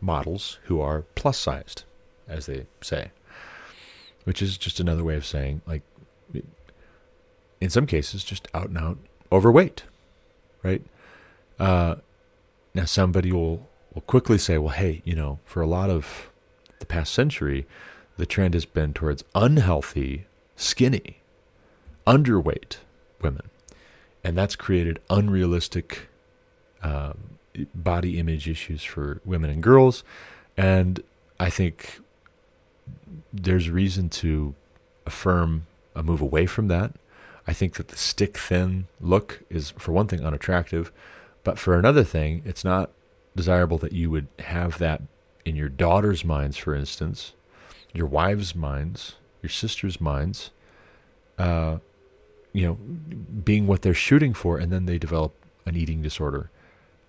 models 0.00 0.58
who 0.64 0.80
are 0.80 1.02
plus 1.14 1.38
sized 1.38 1.84
as 2.26 2.46
they 2.46 2.66
say, 2.80 3.10
which 4.24 4.40
is 4.40 4.56
just 4.56 4.80
another 4.80 5.04
way 5.04 5.16
of 5.16 5.26
saying, 5.26 5.60
like, 5.66 5.82
in 7.60 7.70
some 7.70 7.86
cases, 7.86 8.24
just 8.24 8.48
out 8.54 8.68
and 8.68 8.78
out 8.78 8.98
overweight, 9.30 9.84
right? 10.62 10.82
Uh, 11.58 11.96
now, 12.74 12.84
somebody 12.84 13.32
will, 13.32 13.68
will 13.94 14.02
quickly 14.02 14.38
say, 14.38 14.58
well, 14.58 14.74
hey, 14.74 15.02
you 15.04 15.14
know, 15.14 15.38
for 15.44 15.60
a 15.60 15.66
lot 15.66 15.90
of 15.90 16.30
the 16.78 16.86
past 16.86 17.12
century, 17.12 17.66
the 18.16 18.26
trend 18.26 18.54
has 18.54 18.64
been 18.64 18.92
towards 18.92 19.24
unhealthy, 19.34 20.26
skinny, 20.56 21.18
underweight 22.06 22.76
women. 23.20 23.50
And 24.22 24.36
that's 24.36 24.56
created 24.56 25.00
unrealistic 25.08 26.08
um, 26.82 27.38
body 27.74 28.18
image 28.18 28.48
issues 28.48 28.82
for 28.82 29.20
women 29.24 29.50
and 29.50 29.62
girls. 29.62 30.04
And 30.56 31.02
I 31.38 31.50
think 31.50 32.00
there's 33.32 33.70
reason 33.70 34.08
to 34.10 34.54
affirm 35.06 35.66
a 35.94 36.02
move 36.02 36.20
away 36.20 36.46
from 36.46 36.68
that. 36.68 36.92
I 37.50 37.52
think 37.52 37.74
that 37.74 37.88
the 37.88 37.96
stick 37.96 38.38
thin 38.38 38.86
look 39.00 39.40
is, 39.50 39.72
for 39.72 39.90
one 39.90 40.06
thing, 40.06 40.24
unattractive, 40.24 40.92
but 41.42 41.58
for 41.58 41.76
another 41.76 42.04
thing, 42.04 42.42
it's 42.44 42.64
not 42.64 42.92
desirable 43.34 43.76
that 43.78 43.92
you 43.92 44.08
would 44.08 44.28
have 44.38 44.78
that 44.78 45.02
in 45.44 45.56
your 45.56 45.68
daughter's 45.68 46.24
minds, 46.24 46.56
for 46.56 46.76
instance, 46.76 47.32
your 47.92 48.06
wife's 48.06 48.54
minds, 48.54 49.16
your 49.42 49.50
sister's 49.50 50.00
minds, 50.00 50.52
uh, 51.38 51.78
you 52.52 52.64
know, 52.64 52.74
being 52.74 53.66
what 53.66 53.82
they're 53.82 53.94
shooting 53.94 54.32
for, 54.32 54.56
and 54.56 54.70
then 54.70 54.86
they 54.86 54.96
develop 54.96 55.34
an 55.66 55.76
eating 55.76 56.02
disorder, 56.02 56.52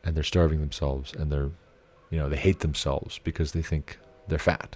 and 0.03 0.15
they're 0.15 0.23
starving 0.23 0.59
themselves, 0.59 1.13
and 1.13 1.31
they're, 1.31 1.51
you 2.09 2.17
know, 2.17 2.27
they 2.27 2.35
hate 2.35 2.61
themselves 2.61 3.19
because 3.23 3.51
they 3.51 3.61
think 3.61 3.99
they're 4.27 4.39
fat. 4.39 4.75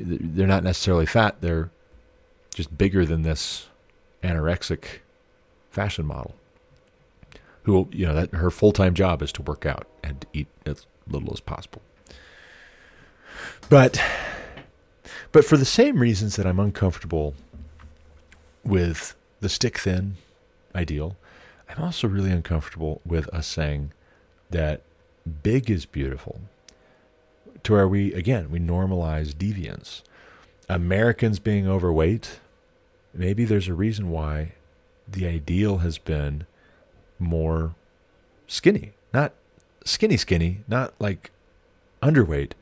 They're 0.00 0.48
not 0.48 0.64
necessarily 0.64 1.06
fat, 1.06 1.36
they're 1.42 1.70
just 2.52 2.76
bigger 2.76 3.06
than 3.06 3.22
this 3.22 3.67
anorexic 4.22 5.00
fashion 5.70 6.06
model 6.06 6.34
who 7.62 7.88
you 7.92 8.06
know 8.06 8.14
that 8.14 8.34
her 8.34 8.50
full-time 8.50 8.94
job 8.94 9.22
is 9.22 9.32
to 9.32 9.42
work 9.42 9.66
out 9.66 9.86
and 10.02 10.26
eat 10.32 10.48
as 10.66 10.86
little 11.06 11.32
as 11.32 11.40
possible 11.40 11.82
but 13.68 14.00
but 15.32 15.44
for 15.44 15.56
the 15.56 15.64
same 15.64 15.98
reasons 15.98 16.36
that 16.36 16.46
I'm 16.46 16.58
uncomfortable 16.58 17.34
with 18.64 19.14
the 19.40 19.48
stick 19.48 19.78
thin 19.78 20.16
ideal 20.74 21.16
I'm 21.68 21.84
also 21.84 22.08
really 22.08 22.30
uncomfortable 22.30 23.00
with 23.04 23.28
us 23.28 23.46
saying 23.46 23.92
that 24.50 24.82
big 25.42 25.70
is 25.70 25.84
beautiful 25.84 26.40
to 27.64 27.72
where 27.72 27.88
we 27.88 28.12
again 28.14 28.50
we 28.50 28.58
normalize 28.58 29.34
deviance. 29.34 30.02
Americans 30.68 31.38
being 31.38 31.66
overweight, 31.68 32.40
maybe 33.18 33.44
there's 33.44 33.68
a 33.68 33.74
reason 33.74 34.10
why 34.10 34.52
the 35.06 35.26
ideal 35.26 35.78
has 35.78 35.98
been 35.98 36.46
more 37.18 37.74
skinny. 38.46 38.92
Not 39.12 39.34
skinny 39.84 40.16
skinny, 40.16 40.62
not 40.68 40.94
like 40.98 41.30
underweight, 42.02 42.52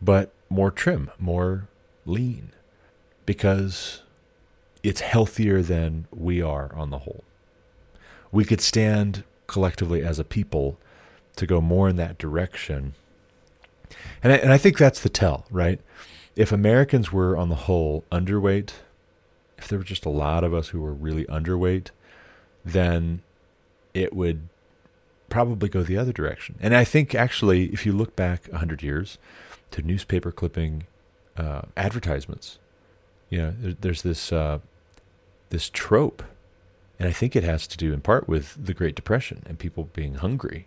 but 0.00 0.32
more 0.50 0.70
trim, 0.70 1.10
more 1.18 1.68
lean, 2.04 2.50
because 3.26 4.02
it's 4.82 5.00
healthier 5.00 5.62
than 5.62 6.06
we 6.10 6.42
are 6.42 6.74
on 6.74 6.90
the 6.90 6.98
whole. 6.98 7.22
We 8.32 8.44
could 8.44 8.60
stand 8.60 9.22
collectively 9.46 10.02
as 10.02 10.18
a 10.18 10.24
people 10.24 10.78
to 11.36 11.46
go 11.46 11.60
more 11.60 11.88
in 11.88 11.96
that 11.96 12.18
direction. 12.18 12.94
And 14.22 14.32
I, 14.32 14.36
and 14.36 14.52
I 14.52 14.58
think 14.58 14.78
that's 14.78 15.00
the 15.00 15.08
tell, 15.08 15.46
right? 15.50 15.80
If 16.34 16.50
Americans 16.50 17.12
were 17.12 17.36
on 17.36 17.50
the 17.50 17.54
whole 17.54 18.04
underweight, 18.10 18.72
if 19.62 19.68
there 19.68 19.78
were 19.78 19.84
just 19.84 20.04
a 20.04 20.10
lot 20.10 20.42
of 20.42 20.52
us 20.52 20.68
who 20.68 20.80
were 20.80 20.92
really 20.92 21.24
underweight, 21.26 21.90
then 22.64 23.22
it 23.94 24.12
would 24.12 24.48
probably 25.28 25.68
go 25.68 25.84
the 25.84 25.96
other 25.96 26.12
direction. 26.12 26.56
And 26.60 26.74
I 26.74 26.82
think 26.82 27.14
actually, 27.14 27.66
if 27.66 27.86
you 27.86 27.92
look 27.92 28.16
back 28.16 28.48
100 28.48 28.82
years 28.82 29.18
to 29.70 29.80
newspaper 29.82 30.32
clipping 30.32 30.82
uh, 31.36 31.62
advertisements, 31.76 32.58
you 33.30 33.38
know, 33.38 33.54
there, 33.56 33.76
there's 33.80 34.02
this 34.02 34.32
uh, 34.32 34.58
this 35.50 35.70
trope, 35.70 36.24
and 36.98 37.08
I 37.08 37.12
think 37.12 37.36
it 37.36 37.44
has 37.44 37.68
to 37.68 37.76
do 37.76 37.92
in 37.92 38.00
part 38.00 38.28
with 38.28 38.66
the 38.66 38.74
Great 38.74 38.96
Depression 38.96 39.42
and 39.46 39.60
people 39.60 39.90
being 39.92 40.14
hungry 40.14 40.66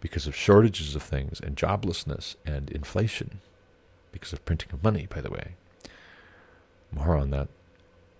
because 0.00 0.26
of 0.26 0.34
shortages 0.34 0.96
of 0.96 1.02
things 1.04 1.38
and 1.40 1.56
joblessness 1.56 2.34
and 2.44 2.68
inflation 2.70 3.40
because 4.10 4.32
of 4.32 4.44
printing 4.44 4.70
of 4.72 4.82
money. 4.82 5.06
By 5.08 5.20
the 5.20 5.30
way, 5.30 5.54
more 6.90 7.16
on 7.16 7.30
that 7.30 7.48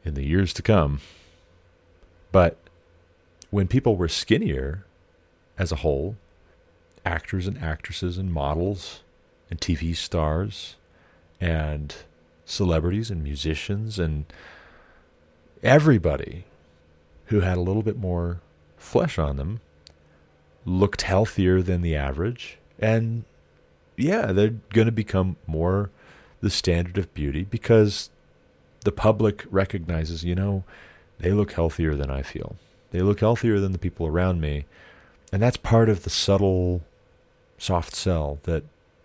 in 0.04 0.14
the 0.14 0.24
years 0.24 0.52
to 0.54 0.62
come. 0.62 1.00
But 2.32 2.56
when 3.50 3.68
people 3.68 3.96
were 3.96 4.08
skinnier 4.08 4.84
as 5.58 5.72
a 5.72 5.76
whole, 5.76 6.16
actors 7.04 7.46
and 7.46 7.58
actresses 7.58 8.18
and 8.18 8.32
models 8.32 9.02
and 9.50 9.60
TV 9.60 9.94
stars 9.94 10.76
and 11.40 11.94
celebrities 12.44 13.10
and 13.10 13.22
musicians 13.22 13.98
and 13.98 14.24
everybody 15.62 16.44
who 17.26 17.40
had 17.40 17.56
a 17.56 17.62
little 17.62 17.82
bit 17.82 17.96
more 17.96 18.40
flesh 18.76 19.18
on 19.18 19.36
them 19.36 19.60
looked 20.64 21.02
healthier 21.02 21.62
than 21.62 21.80
the 21.80 21.96
average 21.96 22.58
and 22.78 23.24
yeah 23.96 24.32
they're 24.32 24.54
going 24.70 24.86
to 24.86 24.92
become 24.92 25.36
more 25.46 25.90
the 26.40 26.50
standard 26.50 26.98
of 26.98 27.12
beauty 27.14 27.44
because 27.44 28.10
the 28.84 28.92
public 28.92 29.44
recognizes 29.50 30.24
you 30.24 30.34
know 30.34 30.64
they 31.18 31.32
look 31.32 31.52
healthier 31.52 31.94
than 31.94 32.10
I 32.10 32.22
feel 32.22 32.56
they 32.90 33.00
look 33.00 33.20
healthier 33.20 33.58
than 33.58 33.72
the 33.72 33.78
people 33.78 34.06
around 34.06 34.40
me 34.40 34.64
and 35.32 35.42
that's 35.42 35.56
part 35.56 35.88
of 35.88 36.04
the 36.04 36.10
subtle 36.10 36.82
soft 37.58 37.94
sell 37.94 38.38
that 38.44 38.62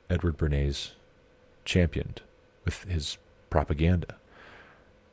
Edward 0.09 0.37
Bernays 0.37 0.91
championed 1.65 2.21
with 2.65 2.83
his 2.83 3.17
propaganda. 3.49 4.15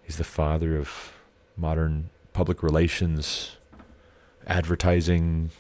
He's 0.02 0.16
the 0.16 0.24
father 0.24 0.76
of 0.76 1.12
modern 1.56 2.10
public 2.32 2.62
relations, 2.62 3.56
advertising 4.46 5.50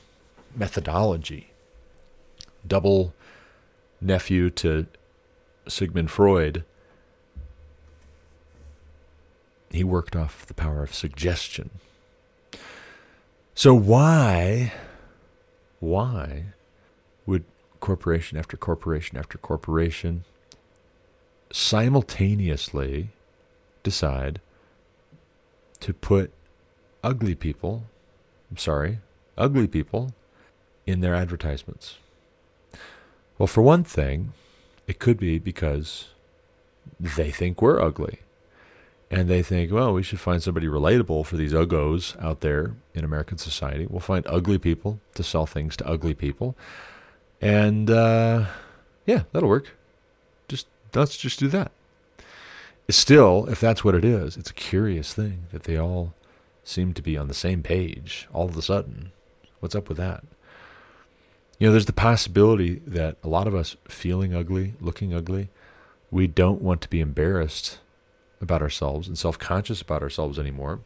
methodology. 0.54 1.52
Double 2.66 3.14
nephew 4.00 4.50
to 4.50 4.86
Sigmund 5.68 6.10
Freud. 6.10 6.64
He 9.70 9.84
worked 9.84 10.16
off 10.16 10.46
the 10.46 10.54
power 10.54 10.82
of 10.82 10.94
suggestion. 10.94 11.70
So, 13.54 13.74
why, 13.74 14.72
why 15.80 16.44
would 17.24 17.44
corporation 17.80 18.36
after 18.36 18.56
corporation 18.56 19.16
after 19.16 19.38
corporation 19.38 20.24
simultaneously 21.52 23.10
decide 23.82 24.40
to 25.80 25.94
put 25.94 26.32
ugly 27.02 27.34
people, 27.34 27.84
I'm 28.50 28.56
sorry, 28.56 28.98
ugly 29.38 29.66
people 29.66 30.12
in 30.86 31.00
their 31.00 31.14
advertisements? 31.14 31.98
Well, 33.38 33.46
for 33.46 33.62
one 33.62 33.84
thing, 33.84 34.32
it 34.86 34.98
could 34.98 35.18
be 35.18 35.38
because 35.38 36.08
they 37.00 37.30
think 37.30 37.60
we're 37.60 37.80
ugly. 37.80 38.20
And 39.10 39.28
they 39.28 39.42
think, 39.42 39.70
well, 39.70 39.92
we 39.92 40.02
should 40.02 40.18
find 40.18 40.42
somebody 40.42 40.66
relatable 40.66 41.26
for 41.26 41.36
these 41.36 41.52
uggos 41.52 42.20
out 42.22 42.40
there 42.40 42.74
in 42.92 43.04
American 43.04 43.38
society. 43.38 43.86
We'll 43.88 44.00
find 44.00 44.26
ugly 44.26 44.58
people 44.58 44.98
to 45.14 45.22
sell 45.22 45.46
things 45.46 45.76
to 45.76 45.86
ugly 45.86 46.14
people. 46.14 46.56
And 47.40 47.88
uh, 47.88 48.46
yeah, 49.06 49.22
that'll 49.32 49.48
work. 49.48 49.76
Just 50.48 50.66
let's 50.92 51.16
just 51.16 51.38
do 51.38 51.48
that. 51.48 51.70
Still, 52.88 53.46
if 53.48 53.60
that's 53.60 53.84
what 53.84 53.94
it 53.94 54.04
is, 54.04 54.36
it's 54.36 54.50
a 54.50 54.54
curious 54.54 55.12
thing 55.12 55.46
that 55.52 55.64
they 55.64 55.76
all 55.76 56.14
seem 56.64 56.92
to 56.94 57.02
be 57.02 57.16
on 57.16 57.28
the 57.28 57.34
same 57.34 57.62
page 57.62 58.28
all 58.32 58.48
of 58.48 58.56
a 58.56 58.62
sudden. 58.62 59.12
What's 59.60 59.74
up 59.74 59.88
with 59.88 59.98
that? 59.98 60.24
You 61.58 61.68
know, 61.68 61.72
there's 61.72 61.86
the 61.86 61.92
possibility 61.92 62.82
that 62.86 63.16
a 63.24 63.28
lot 63.28 63.46
of 63.46 63.54
us 63.54 63.76
feeling 63.88 64.34
ugly, 64.34 64.74
looking 64.80 65.14
ugly, 65.14 65.48
we 66.10 66.26
don't 66.26 66.60
want 66.60 66.80
to 66.82 66.88
be 66.88 67.00
embarrassed 67.00 67.78
about 68.40 68.62
ourselves 68.62 69.08
and 69.08 69.16
self 69.16 69.38
conscious 69.38 69.80
about 69.80 70.02
ourselves 70.02 70.38
anymore 70.38 70.80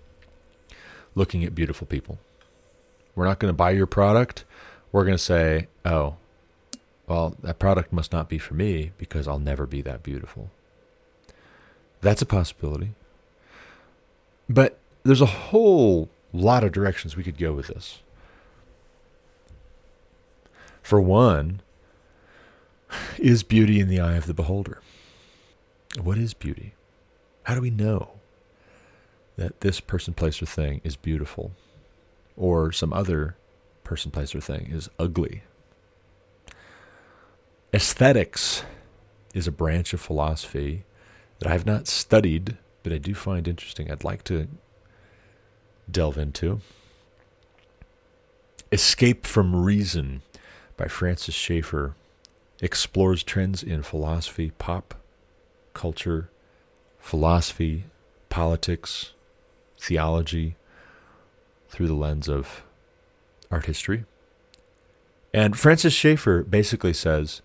looking 1.14 1.44
at 1.44 1.54
beautiful 1.54 1.86
people. 1.86 2.18
We're 3.14 3.26
not 3.26 3.38
going 3.38 3.52
to 3.52 3.56
buy 3.56 3.72
your 3.72 3.86
product. 3.86 4.44
We're 4.92 5.04
going 5.04 5.16
to 5.16 5.22
say, 5.22 5.68
oh, 5.84 6.16
well, 7.06 7.36
that 7.42 7.58
product 7.58 7.92
must 7.92 8.12
not 8.12 8.28
be 8.28 8.38
for 8.38 8.54
me 8.54 8.92
because 8.98 9.26
I'll 9.26 9.38
never 9.38 9.66
be 9.66 9.82
that 9.82 10.02
beautiful. 10.02 10.50
That's 12.00 12.22
a 12.22 12.26
possibility. 12.26 12.92
But 14.48 14.78
there's 15.02 15.20
a 15.20 15.26
whole 15.26 16.08
lot 16.32 16.64
of 16.64 16.72
directions 16.72 17.16
we 17.16 17.24
could 17.24 17.38
go 17.38 17.52
with 17.52 17.66
this. 17.66 18.00
For 20.82 21.00
one, 21.00 21.60
is 23.18 23.42
beauty 23.42 23.80
in 23.80 23.88
the 23.88 24.00
eye 24.00 24.14
of 24.14 24.26
the 24.26 24.34
beholder? 24.34 24.80
What 26.00 26.18
is 26.18 26.34
beauty? 26.34 26.74
How 27.44 27.54
do 27.54 27.60
we 27.60 27.70
know 27.70 28.12
that 29.36 29.60
this 29.60 29.80
person, 29.80 30.14
place, 30.14 30.42
or 30.42 30.46
thing 30.46 30.80
is 30.84 30.96
beautiful 30.96 31.52
or 32.36 32.72
some 32.72 32.92
other 32.92 33.36
person, 33.84 34.10
place, 34.10 34.34
or 34.34 34.40
thing 34.40 34.70
is 34.70 34.88
ugly? 34.98 35.42
Aesthetics 37.72 38.64
is 39.32 39.46
a 39.46 39.52
branch 39.52 39.92
of 39.92 40.00
philosophy 40.00 40.84
that 41.38 41.48
I 41.48 41.52
have 41.52 41.66
not 41.66 41.86
studied, 41.86 42.56
but 42.82 42.92
I 42.92 42.98
do 42.98 43.14
find 43.14 43.46
interesting. 43.46 43.90
I'd 43.90 44.04
like 44.04 44.24
to 44.24 44.48
delve 45.90 46.18
into. 46.18 46.60
Escape 48.72 49.26
from 49.26 49.64
Reason 49.64 50.22
by 50.76 50.86
Francis 50.86 51.34
Schaeffer 51.34 51.94
explores 52.60 53.22
trends 53.22 53.62
in 53.62 53.82
philosophy, 53.82 54.52
pop 54.58 54.94
culture, 55.74 56.30
philosophy, 57.00 57.84
politics, 58.28 59.12
theology 59.78 60.56
through 61.68 61.88
the 61.88 61.94
lens 61.94 62.28
of 62.28 62.62
art 63.50 63.66
history. 63.66 64.04
And 65.32 65.58
Francis 65.58 65.92
Schaeffer 65.92 66.42
basically 66.42 66.92
says 66.92 67.42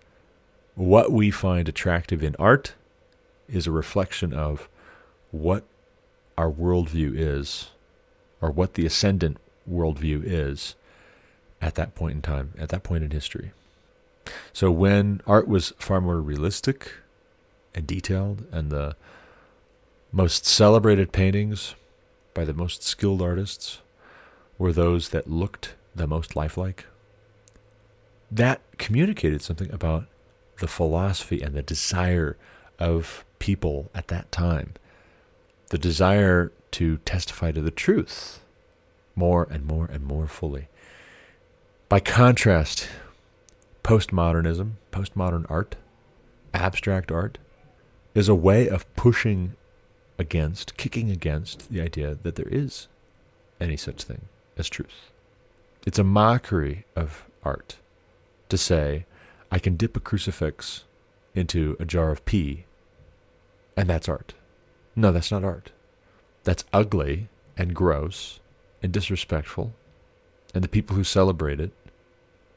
what 0.74 1.10
we 1.10 1.30
find 1.30 1.68
attractive 1.68 2.22
in 2.22 2.36
art 2.38 2.74
is 3.48 3.66
a 3.66 3.72
reflection 3.72 4.32
of 4.32 4.68
what 5.30 5.64
our 6.36 6.50
worldview 6.50 7.12
is, 7.16 7.70
or 8.40 8.50
what 8.50 8.74
the 8.74 8.84
ascendant 8.84 9.38
worldview 9.70 10.22
is 10.24 10.74
at 11.62 11.74
that 11.76 11.94
point 11.94 12.14
in 12.14 12.22
time, 12.22 12.52
at 12.58 12.68
that 12.68 12.82
point 12.82 13.02
in 13.02 13.10
history. 13.10 13.52
So 14.52 14.70
when 14.70 15.22
art 15.26 15.48
was 15.48 15.72
far 15.78 16.00
more 16.00 16.20
realistic 16.20 16.92
and 17.74 17.86
detailed, 17.86 18.44
and 18.52 18.70
the 18.70 18.96
most 20.16 20.46
celebrated 20.46 21.12
paintings 21.12 21.74
by 22.32 22.42
the 22.42 22.54
most 22.54 22.82
skilled 22.82 23.20
artists 23.20 23.82
were 24.56 24.72
those 24.72 25.10
that 25.10 25.28
looked 25.28 25.74
the 25.94 26.06
most 26.06 26.34
lifelike, 26.34 26.86
that 28.30 28.62
communicated 28.78 29.42
something 29.42 29.70
about 29.70 30.06
the 30.58 30.66
philosophy 30.66 31.42
and 31.42 31.54
the 31.54 31.60
desire 31.60 32.34
of 32.78 33.26
people 33.38 33.90
at 33.94 34.08
that 34.08 34.32
time, 34.32 34.72
the 35.68 35.76
desire 35.76 36.50
to 36.70 36.96
testify 37.04 37.52
to 37.52 37.60
the 37.60 37.70
truth 37.70 38.40
more 39.14 39.46
and 39.50 39.66
more 39.66 39.84
and 39.84 40.02
more 40.02 40.26
fully. 40.26 40.68
By 41.90 42.00
contrast, 42.00 42.88
postmodernism, 43.84 44.72
postmodern 44.90 45.44
art, 45.50 45.76
abstract 46.54 47.12
art, 47.12 47.36
is 48.14 48.30
a 48.30 48.34
way 48.34 48.66
of 48.66 48.90
pushing 48.96 49.52
against, 50.18 50.76
kicking 50.76 51.10
against 51.10 51.70
the 51.70 51.80
idea 51.80 52.16
that 52.22 52.36
there 52.36 52.48
is 52.48 52.88
any 53.60 53.76
such 53.76 54.02
thing 54.02 54.22
as 54.56 54.68
truth. 54.68 55.10
It's 55.86 55.98
a 55.98 56.04
mockery 56.04 56.84
of 56.94 57.24
art 57.42 57.76
to 58.48 58.58
say, 58.58 59.06
I 59.50 59.58
can 59.58 59.76
dip 59.76 59.96
a 59.96 60.00
crucifix 60.00 60.84
into 61.34 61.76
a 61.78 61.84
jar 61.84 62.10
of 62.10 62.24
pee, 62.24 62.64
and 63.76 63.88
that's 63.88 64.08
art. 64.08 64.34
No, 64.94 65.12
that's 65.12 65.30
not 65.30 65.44
art. 65.44 65.70
That's 66.44 66.64
ugly 66.72 67.28
and 67.56 67.74
gross 67.74 68.40
and 68.82 68.92
disrespectful, 68.92 69.74
and 70.54 70.64
the 70.64 70.68
people 70.68 70.96
who 70.96 71.04
celebrate 71.04 71.60
it 71.60 71.72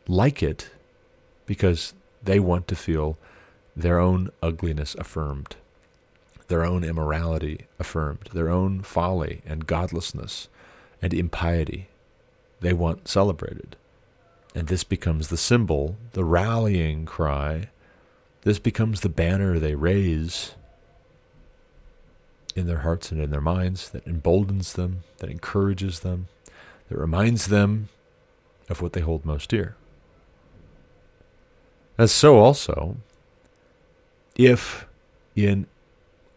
like 0.07 0.41
it 0.41 0.69
because 1.45 1.93
they 2.23 2.39
want 2.39 2.67
to 2.67 2.75
feel 2.75 3.17
their 3.75 3.99
own 3.99 4.29
ugliness 4.41 4.95
affirmed, 4.95 5.55
their 6.49 6.65
own 6.65 6.83
immorality 6.83 7.67
affirmed, 7.79 8.29
their 8.33 8.49
own 8.49 8.81
folly 8.81 9.41
and 9.45 9.67
godlessness 9.67 10.49
and 11.01 11.13
impiety. 11.13 11.88
They 12.59 12.73
want 12.73 13.07
celebrated. 13.07 13.77
And 14.53 14.67
this 14.67 14.83
becomes 14.83 15.29
the 15.29 15.38
symbol, 15.38 15.95
the 16.13 16.25
rallying 16.25 17.05
cry. 17.05 17.69
This 18.41 18.59
becomes 18.59 19.01
the 19.01 19.09
banner 19.09 19.57
they 19.59 19.75
raise 19.75 20.55
in 22.55 22.65
their 22.65 22.79
hearts 22.79 23.12
and 23.12 23.21
in 23.21 23.29
their 23.29 23.39
minds 23.39 23.89
that 23.91 24.07
emboldens 24.07 24.73
them, 24.73 25.03
that 25.19 25.29
encourages 25.29 25.99
them, 25.99 26.27
that 26.89 26.97
reminds 26.97 27.45
them 27.47 27.89
of 28.69 28.81
what 28.81 28.93
they 28.93 29.01
hold 29.01 29.23
most 29.23 29.49
dear. 29.49 29.75
As 31.97 32.12
so 32.12 32.39
also, 32.39 32.97
if 34.35 34.88
in 35.35 35.67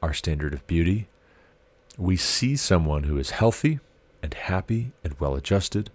our 0.03 0.13
standard 0.13 0.53
of 0.53 0.67
beauty. 0.67 1.09
We 1.97 2.17
see 2.17 2.57
someone 2.57 3.05
who 3.05 3.17
is 3.19 3.31
healthy 3.31 3.79
and 4.23 4.35
happy 4.35 4.93
and 5.05 5.19
well 5.21 5.35
adjusted, 5.35 5.91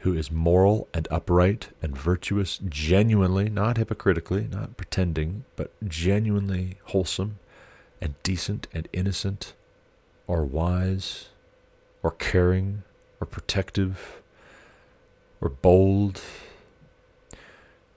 who 0.00 0.14
is 0.14 0.30
moral 0.30 0.88
and 0.94 1.06
upright 1.10 1.68
and 1.82 1.96
virtuous, 1.96 2.58
genuinely, 2.66 3.50
not 3.50 3.76
hypocritically, 3.76 4.48
not 4.50 4.76
pretending, 4.76 5.44
but 5.56 5.72
genuinely 5.86 6.78
wholesome 6.84 7.38
and 8.00 8.14
decent 8.22 8.66
and 8.72 8.88
innocent, 8.92 9.52
or 10.26 10.44
wise, 10.44 11.28
or 12.02 12.12
caring, 12.12 12.82
or 13.20 13.26
protective, 13.26 14.22
or 15.40 15.50
bold, 15.50 16.22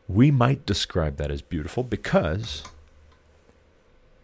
we 0.08 0.32
might 0.32 0.66
describe 0.66 1.18
that 1.18 1.32
as 1.32 1.42
beautiful 1.42 1.84
because 1.84 2.64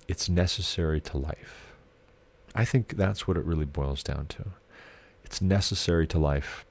it's 0.10 0.28
necessary 0.28 1.00
to 1.00 1.20
life. 1.20 1.72
I 2.56 2.66
think 2.66 2.98
that's 2.98 3.28
what 3.28 3.38
it 3.38 3.46
really 3.46 3.66
boils 3.66 4.02
down 4.02 4.26
to. 4.28 4.46
It's 5.24 5.40
necessary 5.40 6.08
to 6.08 6.18
life. 6.18 6.66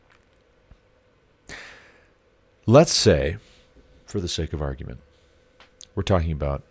Let's 2.67 2.93
say, 2.93 3.37
for 4.07 4.21
the 4.21 4.27
sake 4.27 4.53
of 4.53 4.61
argument, 4.61 4.99
we're 5.95 6.03
talking 6.03 6.33
about 6.33 6.65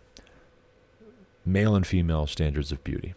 male 1.46 1.74
and 1.74 1.88
female 1.88 2.28
standards 2.28 2.74
of 2.74 2.84
beauty. 2.84 3.16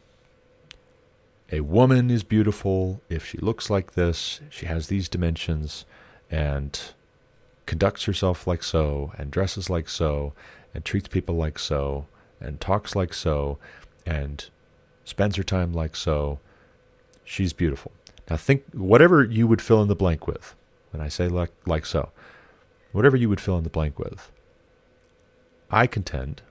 A 1.50 1.60
woman 1.60 2.08
is 2.08 2.22
beautiful 2.22 3.02
if 3.08 3.26
she 3.26 3.38
looks 3.38 3.68
like 3.68 3.94
this, 3.94 4.40
she 4.48 4.66
has 4.66 4.86
these 4.86 5.08
dimensions, 5.08 5.84
and 6.30 6.80
conducts 7.66 8.04
herself 8.04 8.46
like 8.46 8.62
so, 8.62 9.12
and 9.18 9.32
dresses 9.32 9.68
like 9.68 9.88
so, 9.88 10.34
and 10.72 10.84
treats 10.84 11.08
people 11.08 11.34
like 11.34 11.58
so, 11.58 12.06
and 12.40 12.60
talks 12.60 12.96
like 12.96 13.12
so, 13.14 13.58
and 14.06 14.48
spends 15.04 15.36
her 15.36 15.42
time 15.42 15.72
like 15.72 15.94
so, 15.96 16.38
she's 17.24 17.52
beautiful. 17.52 17.92
Now 18.28 18.36
think 18.36 18.64
whatever 18.72 19.22
you 19.24 19.46
would 19.46 19.60
fill 19.60 19.82
in 19.82 19.88
the 19.88 19.94
blank 19.94 20.26
with. 20.26 20.54
When 20.92 21.00
I 21.00 21.08
say 21.08 21.28
like 21.28 21.52
like 21.66 21.86
so, 21.86 22.10
whatever 22.92 23.16
you 23.16 23.28
would 23.28 23.40
fill 23.40 23.58
in 23.58 23.64
the 23.64 23.70
blank 23.70 23.98
with. 23.98 24.30
I 25.70 25.86
contend 25.86 26.42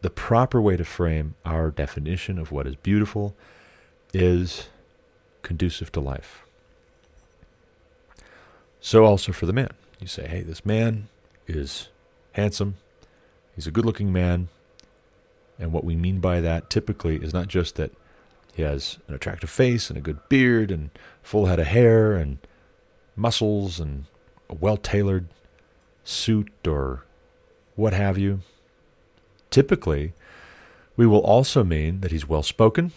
the 0.00 0.10
proper 0.10 0.60
way 0.60 0.76
to 0.76 0.84
frame 0.84 1.34
our 1.44 1.70
definition 1.70 2.38
of 2.38 2.52
what 2.52 2.66
is 2.66 2.76
beautiful 2.76 3.34
is 4.12 4.68
conducive 5.42 5.92
to 5.92 6.00
life. 6.00 6.44
So 8.80 9.04
also 9.04 9.32
for 9.32 9.46
the 9.46 9.52
man. 9.52 9.70
You 10.00 10.06
say, 10.06 10.28
hey, 10.28 10.42
this 10.42 10.64
man 10.64 11.08
is 11.48 11.88
handsome, 12.32 12.76
he's 13.58 13.66
a 13.66 13.72
good 13.72 13.84
looking 13.84 14.12
man. 14.12 14.46
And 15.58 15.72
what 15.72 15.82
we 15.82 15.96
mean 15.96 16.20
by 16.20 16.40
that 16.40 16.70
typically 16.70 17.16
is 17.16 17.34
not 17.34 17.48
just 17.48 17.74
that 17.74 17.90
he 18.54 18.62
has 18.62 18.98
an 19.08 19.14
attractive 19.14 19.50
face 19.50 19.90
and 19.90 19.98
a 19.98 20.00
good 20.00 20.20
beard 20.28 20.70
and 20.70 20.90
full 21.24 21.46
head 21.46 21.58
of 21.58 21.66
hair 21.66 22.14
and 22.14 22.38
muscles 23.16 23.80
and 23.80 24.04
a 24.48 24.54
well 24.54 24.76
tailored 24.76 25.26
suit 26.04 26.52
or 26.68 27.02
what 27.74 27.92
have 27.92 28.16
you. 28.16 28.42
Typically, 29.50 30.12
we 30.96 31.04
will 31.04 31.18
also 31.18 31.64
mean 31.64 32.00
that 32.02 32.12
he's 32.12 32.28
well 32.28 32.44
spoken, 32.44 32.92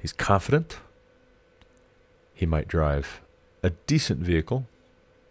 he's 0.00 0.12
confident, 0.12 0.78
he 2.34 2.46
might 2.46 2.66
drive 2.66 3.20
a 3.62 3.70
decent 3.70 4.18
vehicle, 4.18 4.66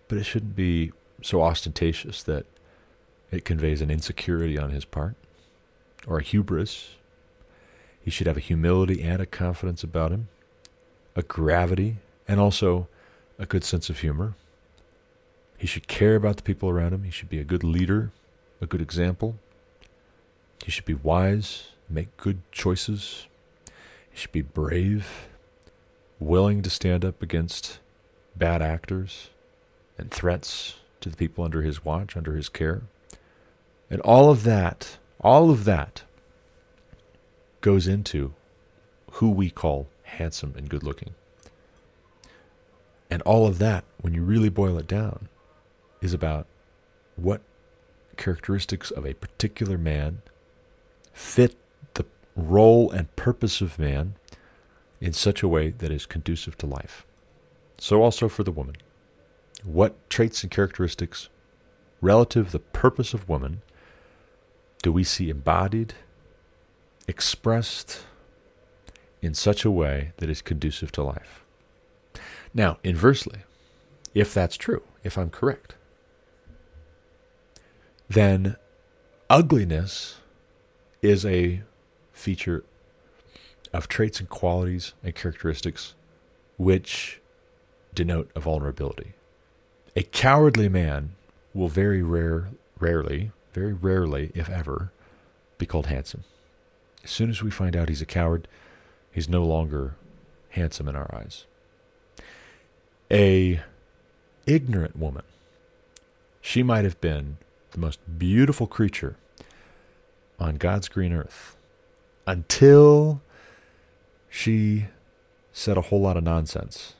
but 0.08 0.18
it 0.18 0.24
shouldn't 0.24 0.56
be 0.56 0.94
so 1.22 1.42
ostentatious 1.42 2.24
that 2.24 2.46
it 3.32 3.46
conveys 3.46 3.82
an 3.82 3.92
insecurity 3.92 4.58
on 4.58 4.72
his 4.72 4.86
part 4.86 5.16
or 6.08 6.20
a 6.20 6.24
hubris. 6.24 6.96
He 8.02 8.12
should 8.12 8.28
have 8.28 8.38
a 8.38 8.42
humility 8.42 9.04
and 9.04 9.22
a 9.22 9.26
confidence 9.26 9.84
about 9.84 10.12
him, 10.12 10.30
a 11.16 11.22
gravity, 11.22 11.98
and 12.28 12.40
also 12.40 12.88
a 13.38 13.46
good 13.46 13.64
sense 13.64 13.90
of 13.90 14.00
humor. 14.00 14.36
He 15.58 15.68
should 15.68 15.88
care 15.88 16.16
about 16.16 16.38
the 16.38 16.44
people 16.44 16.70
around 16.70 16.94
him. 16.94 17.04
He 17.04 17.12
should 17.12 17.30
be 17.30 17.40
a 17.40 17.44
good 17.44 17.64
leader, 17.64 18.12
a 18.62 18.66
good 18.66 18.82
example. 18.82 19.36
He 20.64 20.72
should 20.72 20.86
be 20.86 20.94
wise, 20.94 21.70
make 21.90 22.16
good 22.18 22.42
choices. 22.52 23.28
He 24.10 24.18
should 24.18 24.32
be 24.32 24.42
brave, 24.42 25.28
willing 26.20 26.62
to 26.62 26.70
stand 26.70 27.04
up 27.04 27.22
against 27.22 27.80
bad 28.36 28.62
actors 28.62 29.30
and 29.98 30.12
threats 30.12 30.76
to 31.02 31.10
the 31.10 31.18
people 31.18 31.44
under 31.44 31.62
his 31.62 31.84
watch, 31.84 32.16
under 32.16 32.36
his 32.36 32.50
care. 32.50 32.84
And 33.90 34.02
all 34.02 34.30
of 34.30 34.44
that, 34.44 34.98
all 35.22 35.50
of 35.50 35.66
that 35.66 36.04
goes 37.62 37.88
into 37.88 38.34
who 39.14 39.30
we 39.30 39.50
call 39.50 39.88
handsome 40.04 40.54
and 40.58 40.70
good 40.70 40.84
looking. 40.84 41.16
And 43.10 43.22
all 43.22 43.48
of 43.48 43.60
that, 43.60 43.86
when 44.02 44.14
you 44.14 44.22
really 44.22 44.50
boil 44.50 44.78
it 44.78 44.88
down, 44.88 45.30
is 46.02 46.14
about 46.14 46.46
what 47.16 47.42
characteristics 48.18 48.92
of 48.92 49.06
a 49.06 49.14
particular 49.14 49.78
man 49.78 50.22
fit 51.14 51.56
the 51.94 52.06
role 52.36 52.92
and 52.92 53.16
purpose 53.16 53.62
of 53.62 53.80
man 53.80 54.16
in 55.00 55.14
such 55.14 55.42
a 55.42 55.48
way 55.48 55.70
that 55.70 55.92
is 55.92 56.06
conducive 56.06 56.58
to 56.58 56.66
life. 56.66 57.06
So 57.80 58.02
also 58.02 58.28
for 58.28 58.44
the 58.44 58.52
woman. 58.52 58.76
What 59.64 60.10
traits 60.10 60.44
and 60.44 60.52
characteristics 60.52 61.30
relative 62.02 62.52
the 62.52 62.60
purpose 62.60 63.14
of 63.14 63.28
woman 63.30 63.62
do 64.88 64.94
we 64.94 65.04
see 65.04 65.30
embodied, 65.30 65.96
expressed 67.10 68.06
in 69.22 69.34
such 69.34 69.66
a 69.66 69.70
way 69.70 70.14
that 70.16 70.30
is 70.30 70.42
conducive 70.42 70.94
to 70.94 71.04
life? 71.04 71.44
Now, 72.54 72.78
inversely, 72.86 73.40
if 74.14 74.34
that's 74.34 74.56
true, 74.56 74.84
if 75.04 75.18
I'm 75.18 75.30
correct, 75.30 75.76
then 78.08 78.56
ugliness 79.30 80.22
is 81.02 81.26
a 81.26 81.64
feature 82.14 82.64
of 83.74 83.90
traits 83.90 84.22
and 84.22 84.30
qualities 84.30 84.94
and 85.04 85.14
characteristics 85.14 85.96
which 86.56 87.20
denote 87.94 88.32
a 88.38 88.40
vulnerability. 88.40 89.16
A 89.98 90.04
cowardly 90.04 90.70
man 90.70 91.12
will 91.54 91.68
very 91.68 92.02
rare, 92.02 92.48
rarely, 92.80 93.34
very 93.58 93.74
rarely, 93.74 94.32
if 94.36 94.50
ever, 94.50 94.92
be 95.58 95.66
called 95.66 95.88
handsome. 95.88 96.24
As 97.04 97.10
soon 97.10 97.32
as 97.32 97.42
we 97.42 97.50
find 97.50 97.76
out 97.76 97.90
he's 97.90 98.04
a 98.04 98.06
coward, 98.06 98.48
he's 99.12 99.28
no 99.28 99.44
longer 99.44 99.96
handsome 100.50 100.88
in 100.88 100.96
our 100.96 101.10
eyes. 101.16 101.46
A 103.10 103.62
ignorant 104.46 104.96
woman, 104.96 105.24
she 106.40 106.62
might 106.62 106.84
have 106.84 107.02
been 107.02 107.38
the 107.72 107.80
most 107.80 108.00
beautiful 108.20 108.68
creature 108.68 109.16
on 110.40 110.58
God's 110.58 110.88
green 110.88 111.12
earth 111.12 111.58
until 112.28 113.22
she 114.30 114.86
said 115.52 115.78
a 115.78 115.88
whole 115.90 116.02
lot 116.02 116.16
of 116.16 116.24
nonsense 116.24 116.94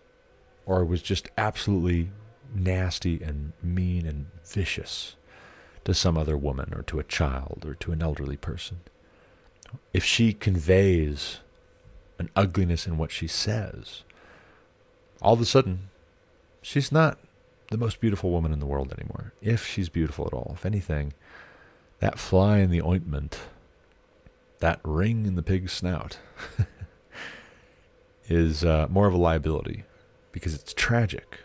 or 0.66 0.84
was 0.84 1.04
just 1.04 1.30
absolutely 1.38 2.10
nasty 2.56 3.22
and 3.22 3.54
mean 3.62 4.08
and 4.08 4.26
vicious 4.44 5.16
to 5.88 5.94
some 5.94 6.18
other 6.18 6.36
woman 6.36 6.74
or 6.76 6.82
to 6.82 7.00
a 7.00 7.04
child 7.04 7.64
or 7.66 7.74
to 7.74 7.94
an 7.94 8.02
elderly 8.02 8.36
person. 8.36 8.82
If 9.94 10.04
she 10.04 10.34
conveys 10.34 11.40
an 12.20 12.30
ugliness 12.36 12.86
in 12.86 12.98
what 12.98 13.10
she 13.10 13.26
says, 13.26 14.04
all 15.22 15.36
of 15.36 15.40
a 15.40 15.46
sudden, 15.46 15.88
she's 16.62 16.92
not 16.92 17.18
the 17.72 17.78
most 17.78 18.02
beautiful 18.02 18.32
woman 18.32 18.52
in 18.52 18.60
the 18.60 18.66
world 18.66 18.92
anymore. 18.92 19.32
If 19.42 19.66
she's 19.66 19.88
beautiful 19.88 20.28
at 20.28 20.34
all. 20.34 20.52
If 20.56 20.66
anything, 20.66 21.14
that 22.00 22.20
fly 22.20 22.58
in 22.58 22.70
the 22.70 22.82
ointment, 22.82 23.40
that 24.60 24.82
ring 24.84 25.26
in 25.26 25.36
the 25.36 25.42
pig's 25.42 25.72
snout, 25.72 26.18
is 28.28 28.66
uh, 28.66 28.88
more 28.90 29.08
of 29.08 29.14
a 29.14 29.18
liability 29.18 29.86
because 30.34 30.54
it's 30.54 30.74
tragic 30.74 31.40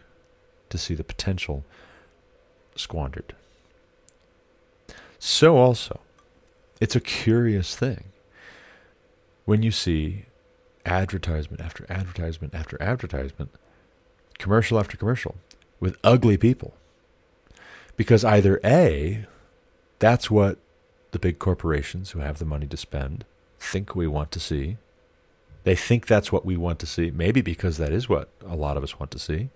to 0.68 0.76
see 0.76 0.96
the 0.96 1.04
potential 1.04 1.64
squandered. 2.74 3.36
So, 5.24 5.56
also, 5.56 6.00
it's 6.80 6.96
a 6.96 7.00
curious 7.00 7.76
thing 7.76 8.06
when 9.44 9.62
you 9.62 9.70
see 9.70 10.24
advertisement 10.84 11.62
after 11.62 11.86
advertisement 11.88 12.56
after 12.56 12.76
advertisement, 12.82 13.52
commercial 14.38 14.80
after 14.80 14.96
commercial, 14.96 15.36
with 15.78 15.96
ugly 16.02 16.36
people. 16.36 16.74
Because 17.96 18.24
either 18.24 18.58
A, 18.64 19.26
that's 20.00 20.28
what 20.28 20.58
the 21.12 21.20
big 21.20 21.38
corporations 21.38 22.10
who 22.10 22.18
have 22.18 22.40
the 22.40 22.44
money 22.44 22.66
to 22.66 22.76
spend 22.76 23.24
think 23.60 23.94
we 23.94 24.08
want 24.08 24.32
to 24.32 24.40
see. 24.40 24.76
They 25.62 25.76
think 25.76 26.08
that's 26.08 26.32
what 26.32 26.44
we 26.44 26.56
want 26.56 26.80
to 26.80 26.86
see, 26.86 27.12
maybe 27.12 27.42
because 27.42 27.78
that 27.78 27.92
is 27.92 28.08
what 28.08 28.28
a 28.44 28.56
lot 28.56 28.76
of 28.76 28.82
us 28.82 28.98
want 28.98 29.12
to 29.12 29.20
see, 29.20 29.50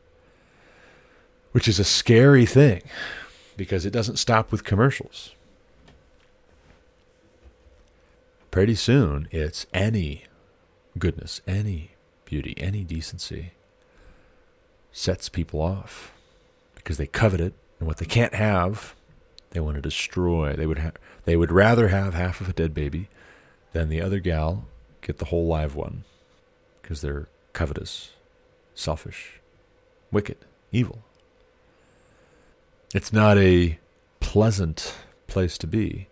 which 1.51 1.67
is 1.67 1.81
a 1.81 1.85
scary 1.85 2.47
thing 2.47 2.83
because 3.57 3.85
it 3.85 3.91
doesn't 3.91 4.19
stop 4.19 4.53
with 4.53 4.63
commercials. 4.63 5.33
Pretty 8.57 8.75
soon, 8.75 9.29
it's 9.33 9.67
any 9.75 10.25
goodness, 10.99 11.43
any 11.47 11.91
beauty, 12.25 12.55
any 12.57 12.85
decency 12.85 13.53
sets 14.91 15.29
people 15.29 15.61
off 15.61 16.15
because 16.75 16.97
they 16.97 17.07
covet 17.07 17.39
it, 17.39 17.53
and 17.79 17.87
what 17.87 17.99
they 17.99 18.07
can't 18.07 18.35
have, 18.35 18.95
they 19.51 19.61
want 19.61 19.77
to 19.77 19.83
destroy. 19.83 20.55
They 20.55 20.65
would 20.65 20.79
ha- 20.79 20.93
they 21.27 21.37
would 21.37 21.53
rather 21.53 21.89
have 21.89 22.15
half 22.15 22.41
of 22.41 22.49
a 22.49 22.55
dead 22.55 22.73
baby 22.73 23.11
than 23.75 23.91
the 23.91 24.01
other 24.01 24.21
gal 24.21 24.65
get 25.03 25.19
the 25.19 25.27
whole 25.27 25.47
live 25.47 25.75
one 25.75 26.05
because 26.81 27.03
they're 27.03 27.29
covetous, 27.53 28.15
selfish, 28.75 29.39
wicked, 30.11 30.39
evil. 30.73 31.01
It's 32.95 33.13
not 33.13 33.37
a 33.37 33.79
pleasant 34.21 34.95
place 35.27 35.59
to 35.59 35.67
be 35.67 36.09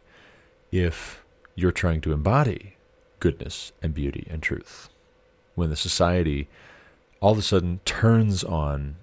if 0.71 1.24
you're 1.55 1.73
trying 1.73 2.01
to 2.03 2.13
embody 2.13 2.77
goodness 3.21 3.73
and 3.83 3.95
beauty 3.95 4.27
and 4.31 4.43
truth. 4.43 4.89
When 5.55 5.71
the 5.71 5.77
society 5.77 6.49
all 7.21 7.33
of 7.33 7.39
a 7.39 7.43
sudden 7.43 7.81
turns 7.87 8.45
on 8.45 8.97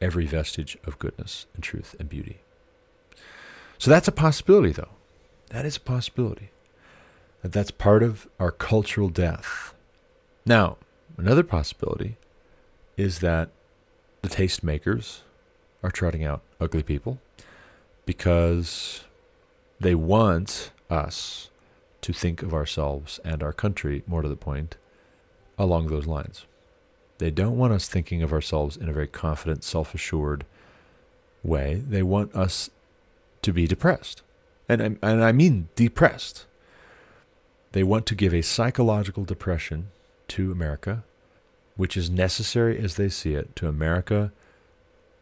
every 0.00 0.24
vestige 0.24 0.78
of 0.84 0.98
goodness 0.98 1.44
and 1.54 1.62
truth 1.62 1.94
and 1.98 2.08
beauty. 2.08 2.40
So 3.76 3.90
that's 3.90 4.08
a 4.08 4.12
possibility, 4.12 4.72
though. 4.72 4.88
That 5.50 5.66
is 5.66 5.76
a 5.76 5.80
possibility. 5.80 6.50
That 7.42 7.52
that's 7.52 7.70
part 7.70 8.02
of 8.02 8.26
our 8.40 8.50
cultural 8.50 9.10
death. 9.10 9.74
Now, 10.46 10.78
another 11.18 11.42
possibility 11.42 12.16
is 12.96 13.18
that 13.18 13.50
the 14.22 14.28
tastemakers 14.30 15.20
are 15.82 15.90
trotting 15.90 16.24
out 16.24 16.40
ugly 16.58 16.82
people 16.82 17.18
because 18.06 19.04
they 19.78 19.94
want 19.94 20.70
us 20.88 21.50
to 22.04 22.12
think 22.12 22.42
of 22.42 22.52
ourselves 22.52 23.18
and 23.24 23.42
our 23.42 23.52
country, 23.54 24.02
more 24.06 24.20
to 24.20 24.28
the 24.28 24.36
point, 24.36 24.76
along 25.56 25.86
those 25.86 26.06
lines. 26.06 26.44
They 27.16 27.30
don't 27.30 27.56
want 27.56 27.72
us 27.72 27.88
thinking 27.88 28.22
of 28.22 28.30
ourselves 28.30 28.76
in 28.76 28.90
a 28.90 28.92
very 28.92 29.06
confident, 29.06 29.64
self 29.64 29.94
assured 29.94 30.44
way. 31.42 31.76
They 31.76 32.02
want 32.02 32.36
us 32.36 32.68
to 33.40 33.54
be 33.54 33.66
depressed. 33.66 34.20
And, 34.68 34.82
I, 34.82 34.84
and 35.10 35.24
I 35.24 35.32
mean 35.32 35.68
depressed. 35.76 36.44
They 37.72 37.82
want 37.82 38.04
to 38.06 38.14
give 38.14 38.34
a 38.34 38.42
psychological 38.42 39.24
depression 39.24 39.88
to 40.28 40.52
America, 40.52 41.04
which 41.74 41.96
is 41.96 42.10
necessary 42.10 42.78
as 42.78 42.96
they 42.96 43.08
see 43.08 43.32
it 43.32 43.56
to 43.56 43.66
America 43.66 44.30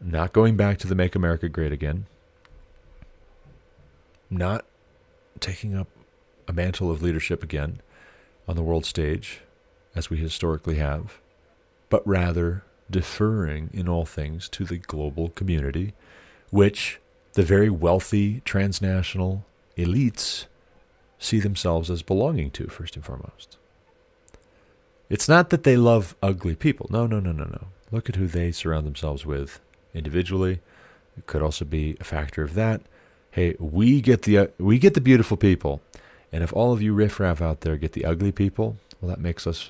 not 0.01 0.33
going 0.33 0.57
back 0.57 0.79
to 0.79 0.87
the 0.87 0.95
Make 0.95 1.15
America 1.15 1.47
Great 1.47 1.71
Again, 1.71 2.07
not 4.29 4.65
taking 5.39 5.77
up 5.77 5.87
a 6.47 6.53
mantle 6.53 6.91
of 6.91 7.01
leadership 7.01 7.43
again 7.43 7.81
on 8.47 8.55
the 8.55 8.63
world 8.63 8.85
stage, 8.85 9.41
as 9.95 10.09
we 10.09 10.17
historically 10.17 10.75
have, 10.75 11.19
but 11.89 12.05
rather 12.07 12.63
deferring 12.89 13.69
in 13.73 13.87
all 13.87 14.05
things 14.05 14.49
to 14.49 14.65
the 14.65 14.77
global 14.77 15.29
community, 15.29 15.93
which 16.49 16.99
the 17.33 17.43
very 17.43 17.69
wealthy 17.69 18.41
transnational 18.45 19.45
elites 19.77 20.45
see 21.17 21.39
themselves 21.39 21.89
as 21.89 22.01
belonging 22.01 22.51
to, 22.51 22.67
first 22.67 22.95
and 22.95 23.05
foremost. 23.05 23.57
It's 25.09 25.29
not 25.29 25.49
that 25.49 25.63
they 25.63 25.77
love 25.77 26.15
ugly 26.21 26.55
people. 26.55 26.87
No, 26.89 27.07
no, 27.07 27.19
no, 27.19 27.31
no, 27.31 27.45
no. 27.45 27.67
Look 27.91 28.09
at 28.09 28.15
who 28.15 28.27
they 28.27 28.51
surround 28.51 28.85
themselves 28.85 29.25
with 29.25 29.59
individually. 29.93 30.59
It 31.17 31.27
could 31.27 31.41
also 31.41 31.65
be 31.65 31.95
a 31.99 32.03
factor 32.03 32.43
of 32.43 32.55
that. 32.55 32.81
Hey, 33.31 33.55
we 33.59 34.01
get 34.01 34.23
the 34.23 34.37
uh, 34.37 34.47
we 34.57 34.79
get 34.79 34.93
the 34.93 35.01
beautiful 35.01 35.37
people, 35.37 35.81
and 36.33 36.43
if 36.43 36.51
all 36.51 36.73
of 36.73 36.81
you 36.81 36.95
riffraff 36.95 37.41
out 37.41 37.61
there 37.61 37.77
get 37.77 37.91
the 37.91 38.03
ugly 38.05 38.31
people, 38.31 38.77
well, 38.99 39.09
that 39.09 39.21
makes 39.21 39.45
us 39.45 39.69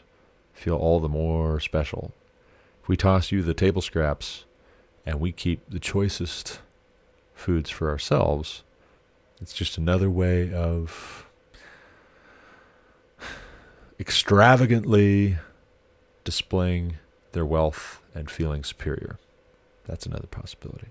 feel 0.53 0.77
all 0.77 1.01
the 1.01 1.09
more 1.09 1.59
special. 1.59 2.13
If 2.81 2.87
we 2.87 2.95
toss 2.95 3.33
you 3.33 3.43
the 3.43 3.53
table 3.53 3.81
scraps 3.81 4.45
and 5.05 5.19
we 5.19 5.33
keep 5.33 5.69
the 5.69 5.79
choicest 5.79 6.61
foods 7.35 7.69
for 7.69 7.89
ourselves, 7.89 8.63
it's 9.41 9.53
just 9.53 9.77
another 9.77 10.09
way 10.09 10.53
of 10.53 11.25
extravagantly 13.99 15.37
displaying 16.23 16.95
their 17.33 17.45
wealth 17.45 17.99
and 18.15 18.31
feeling 18.31 18.63
superior. 18.63 19.19
That's 19.85 20.05
another 20.05 20.27
possibility. 20.27 20.87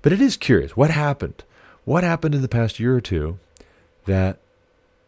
But 0.00 0.12
it 0.12 0.20
is 0.20 0.36
curious 0.36 0.76
what 0.76 0.90
happened? 0.90 1.42
What 1.84 2.04
happened 2.04 2.36
in 2.36 2.42
the 2.42 2.48
past 2.48 2.78
year 2.78 2.94
or 2.94 3.00
two 3.00 3.40
that 4.04 4.38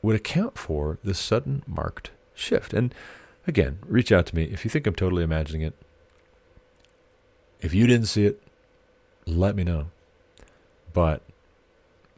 would 0.05 0.15
account 0.15 0.59
for 0.59 0.99
this 1.03 1.19
sudden 1.19 1.63
marked 1.67 2.11
shift. 2.35 2.75
And 2.75 2.95
again, 3.47 3.79
reach 3.87 4.13
out 4.13 4.27
to 4.27 4.37
me 4.37 4.45
if 4.45 4.65
you 4.65 4.71
think 4.71 4.87
I'm 4.87 4.95
totally 4.95 5.25
imagining 5.25 5.63
it. 5.63 5.75
If 7.61 7.73
you 7.73 7.87
didn't 7.87 8.07
see 8.07 8.27
it, 8.27 8.43
let 9.25 9.57
me 9.57 9.65
know. 9.65 9.87
But 10.93 11.23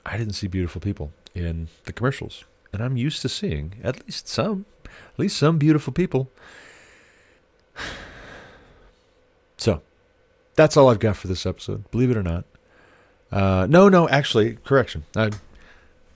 I 0.05 0.19
didn't 0.19 0.35
see 0.35 0.49
beautiful 0.49 0.81
people 0.81 1.13
in 1.33 1.69
the 1.85 1.93
commercials. 1.93 2.45
And 2.73 2.83
I'm 2.83 2.97
used 2.97 3.23
to 3.23 3.29
seeing 3.29 3.75
at 3.85 4.05
least 4.05 4.27
some, 4.27 4.67
at 4.85 5.19
least 5.19 5.37
some 5.39 5.57
beautiful 5.57 5.93
people. 5.93 6.29
So, 9.59 9.81
that's 10.55 10.77
all 10.77 10.91
I've 10.91 10.99
got 10.99 11.17
for 11.17 11.29
this 11.29 11.47
episode, 11.47 11.91
believe 11.91 12.11
it 12.11 12.17
or 12.19 12.23
not. 12.23 12.45
Uh, 13.33 13.67
no, 13.67 13.89
no, 13.89 14.07
actually, 14.11 14.57
correction. 14.67 15.05
I, 15.17 15.31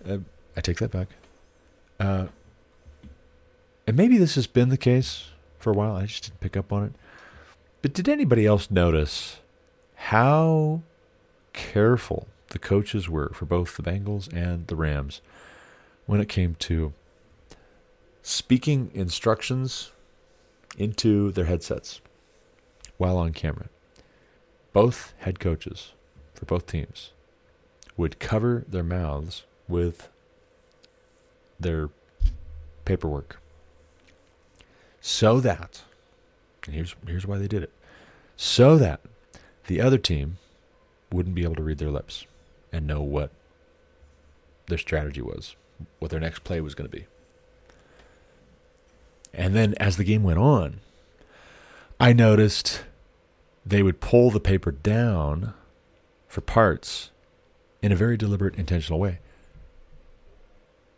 I, 0.06 0.20
I 0.54 0.60
take 0.60 0.76
that 0.80 0.90
back. 0.90 1.08
Uh, 2.00 2.28
and 3.86 3.96
maybe 3.96 4.16
this 4.16 4.34
has 4.34 4.46
been 4.46 4.70
the 4.70 4.78
case 4.78 5.28
for 5.58 5.70
a 5.70 5.74
while. 5.74 5.94
I 5.94 6.06
just 6.06 6.24
didn't 6.24 6.40
pick 6.40 6.56
up 6.56 6.72
on 6.72 6.84
it. 6.84 6.92
But 7.82 7.92
did 7.92 8.08
anybody 8.08 8.46
else 8.46 8.70
notice 8.70 9.40
how 9.94 10.80
careful 11.52 12.26
the 12.48 12.58
coaches 12.58 13.08
were 13.08 13.30
for 13.34 13.44
both 13.44 13.76
the 13.76 13.82
Bengals 13.82 14.32
and 14.32 14.66
the 14.66 14.76
Rams 14.76 15.20
when 16.06 16.20
it 16.20 16.28
came 16.28 16.56
to 16.60 16.92
speaking 18.22 18.90
instructions 18.94 19.90
into 20.78 21.30
their 21.30 21.44
headsets 21.44 22.00
while 22.96 23.18
on 23.18 23.32
camera? 23.32 23.68
Both 24.72 25.12
head 25.18 25.38
coaches 25.38 25.92
for 26.34 26.46
both 26.46 26.66
teams 26.66 27.10
would 27.96 28.18
cover 28.18 28.64
their 28.68 28.84
mouths 28.84 29.44
with 29.68 30.08
their 31.60 31.90
paperwork. 32.84 33.40
So 35.00 35.40
that 35.40 35.82
and 36.66 36.74
here's 36.74 36.94
here's 37.06 37.26
why 37.26 37.38
they 37.38 37.48
did 37.48 37.62
it. 37.62 37.72
So 38.36 38.76
that 38.78 39.00
the 39.66 39.80
other 39.80 39.98
team 39.98 40.38
wouldn't 41.12 41.34
be 41.34 41.42
able 41.42 41.56
to 41.56 41.62
read 41.62 41.78
their 41.78 41.90
lips 41.90 42.26
and 42.72 42.86
know 42.86 43.02
what 43.02 43.30
their 44.66 44.78
strategy 44.78 45.20
was 45.20 45.56
what 45.98 46.10
their 46.10 46.20
next 46.20 46.44
play 46.44 46.60
was 46.60 46.74
going 46.74 46.88
to 46.88 46.96
be. 46.96 47.06
And 49.32 49.54
then 49.54 49.74
as 49.78 49.96
the 49.96 50.04
game 50.04 50.22
went 50.22 50.38
on 50.38 50.80
i 52.00 52.12
noticed 52.12 52.82
they 53.64 53.82
would 53.82 54.00
pull 54.00 54.30
the 54.30 54.40
paper 54.40 54.72
down 54.72 55.52
for 56.26 56.40
parts 56.40 57.10
in 57.82 57.92
a 57.92 57.96
very 57.96 58.16
deliberate 58.16 58.54
intentional 58.56 58.98
way 58.98 59.18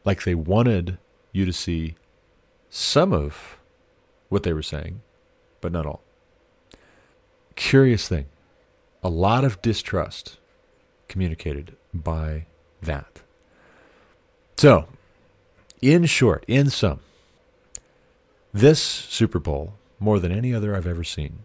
like 0.04 0.24
they 0.24 0.34
wanted 0.34 0.98
you 1.32 1.44
to 1.44 1.52
see 1.52 1.96
some 2.68 3.12
of 3.12 3.58
what 4.28 4.42
they 4.42 4.52
were 4.52 4.62
saying, 4.62 5.02
but 5.60 5.72
not 5.72 5.86
all. 5.86 6.02
Curious 7.54 8.08
thing 8.08 8.26
a 9.02 9.08
lot 9.08 9.44
of 9.44 9.60
distrust 9.62 10.38
communicated 11.08 11.76
by 11.92 12.46
that. 12.80 13.20
So, 14.56 14.86
in 15.80 16.06
short, 16.06 16.44
in 16.46 16.70
sum, 16.70 17.00
this 18.54 18.80
Super 18.80 19.40
Bowl, 19.40 19.74
more 19.98 20.20
than 20.20 20.30
any 20.30 20.54
other 20.54 20.76
I've 20.76 20.86
ever 20.86 21.04
seen, 21.04 21.40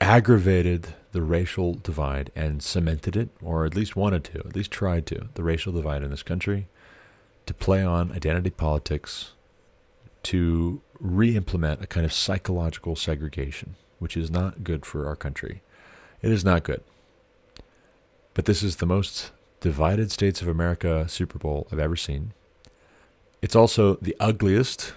aggravated 0.00 0.94
the 1.12 1.22
racial 1.22 1.74
divide 1.74 2.30
and 2.36 2.62
cemented 2.62 3.16
it, 3.16 3.30
or 3.42 3.64
at 3.64 3.74
least 3.74 3.96
wanted 3.96 4.24
to, 4.24 4.38
at 4.40 4.54
least 4.54 4.70
tried 4.70 5.06
to, 5.06 5.28
the 5.34 5.42
racial 5.42 5.72
divide 5.72 6.02
in 6.02 6.10
this 6.10 6.22
country, 6.22 6.68
to 7.46 7.54
play 7.54 7.82
on 7.82 8.12
identity 8.12 8.50
politics, 8.50 9.32
to 10.24 10.80
re 11.00 11.36
implement 11.36 11.82
a 11.82 11.86
kind 11.86 12.04
of 12.04 12.12
psychological 12.12 12.96
segregation, 12.96 13.76
which 13.98 14.16
is 14.16 14.30
not 14.30 14.64
good 14.64 14.84
for 14.84 15.06
our 15.06 15.16
country. 15.16 15.62
It 16.22 16.32
is 16.32 16.44
not 16.44 16.64
good. 16.64 16.82
But 18.34 18.44
this 18.44 18.62
is 18.62 18.76
the 18.76 18.86
most 18.86 19.30
divided 19.60 20.10
States 20.10 20.42
of 20.42 20.48
America 20.48 21.08
Super 21.08 21.38
Bowl 21.38 21.66
I've 21.72 21.78
ever 21.78 21.96
seen. 21.96 22.32
It's 23.40 23.56
also 23.56 23.94
the 23.96 24.16
ugliest. 24.20 24.92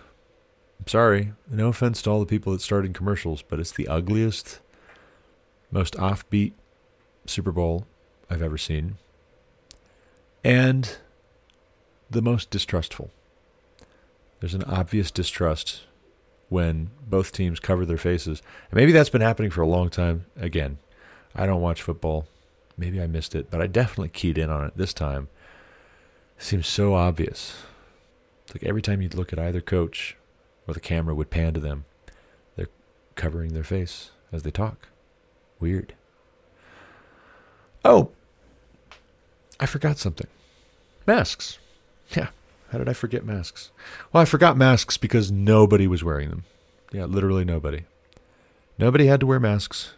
I'm 0.79 0.87
sorry, 0.87 1.33
no 1.49 1.69
offense 1.69 2.01
to 2.01 2.09
all 2.09 2.19
the 2.19 2.25
people 2.25 2.51
that 2.53 2.61
started 2.61 2.93
commercials, 2.93 3.41
but 3.41 3.59
it's 3.59 3.71
the 3.71 3.87
ugliest, 3.87 4.59
most 5.71 5.95
offbeat 5.95 6.53
Super 7.25 7.51
Bowl 7.51 7.85
I've 8.29 8.41
ever 8.41 8.57
seen. 8.57 8.97
And 10.43 10.97
the 12.09 12.21
most 12.21 12.49
distrustful. 12.49 13.11
There's 14.39 14.53
an 14.53 14.63
obvious 14.63 15.11
distrust 15.11 15.81
when 16.47 16.89
both 17.07 17.31
teams 17.31 17.59
cover 17.59 17.85
their 17.85 17.97
faces. 17.97 18.41
And 18.71 18.77
maybe 18.77 18.91
that's 18.91 19.09
been 19.09 19.21
happening 19.21 19.51
for 19.51 19.61
a 19.61 19.67
long 19.67 19.89
time. 19.89 20.25
Again, 20.37 20.79
I 21.35 21.45
don't 21.45 21.61
watch 21.61 21.81
football. 21.81 22.27
Maybe 22.77 23.01
I 23.01 23.07
missed 23.07 23.35
it, 23.35 23.51
but 23.51 23.61
I 23.61 23.67
definitely 23.67 24.09
keyed 24.09 24.37
in 24.37 24.49
on 24.49 24.65
it 24.65 24.77
this 24.77 24.93
time. 24.93 25.27
It 26.37 26.43
seems 26.43 26.67
so 26.67 26.95
obvious. 26.95 27.57
It's 28.43 28.55
like 28.55 28.63
every 28.63 28.81
time 28.81 29.01
you'd 29.01 29.13
look 29.13 29.33
at 29.33 29.39
either 29.39 29.61
coach 29.61 30.15
or 30.67 30.73
the 30.73 30.79
camera 30.79 31.13
would 31.13 31.29
pan 31.29 31.53
to 31.53 31.59
them, 31.59 31.85
they're 32.55 32.69
covering 33.15 33.53
their 33.53 33.63
face 33.63 34.11
as 34.31 34.43
they 34.43 34.51
talk. 34.51 34.87
Weird. 35.59 35.93
Oh, 37.83 38.11
I 39.59 39.65
forgot 39.65 39.97
something. 39.97 40.27
Masks. 41.05 41.59
Yeah. 42.09 42.29
How 42.71 42.77
did 42.77 42.87
I 42.87 42.93
forget 42.93 43.25
masks? 43.25 43.71
Well, 44.13 44.21
I 44.21 44.25
forgot 44.25 44.55
masks 44.55 44.97
because 44.97 45.31
nobody 45.31 45.87
was 45.87 46.03
wearing 46.03 46.29
them. 46.29 46.43
Yeah, 46.91 47.05
literally 47.05 47.43
nobody. 47.43 47.85
Nobody 48.77 49.07
had 49.07 49.19
to 49.21 49.25
wear 49.25 49.39
masks. 49.39 49.93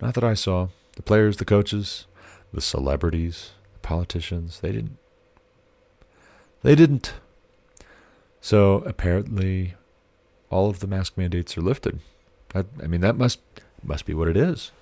Not 0.00 0.14
that 0.14 0.24
I 0.24 0.34
saw. 0.34 0.68
The 0.96 1.02
players, 1.02 1.36
the 1.36 1.44
coaches, 1.44 2.06
the 2.52 2.60
celebrities, 2.60 3.50
the 3.74 3.78
politicians, 3.80 4.60
they 4.60 4.72
didn't. 4.72 4.96
They 6.62 6.74
didn't. 6.74 7.14
So 8.40 8.76
apparently, 8.86 9.74
all 10.50 10.70
of 10.70 10.80
the 10.80 10.86
mask 10.86 11.16
mandates 11.16 11.56
are 11.56 11.62
lifted. 11.62 12.00
I, 12.54 12.64
I 12.82 12.86
mean, 12.86 13.02
that 13.02 13.16
must 13.16 13.40
must 13.82 14.06
be 14.06 14.14
what 14.14 14.28
it 14.28 14.36
is. 14.36 14.72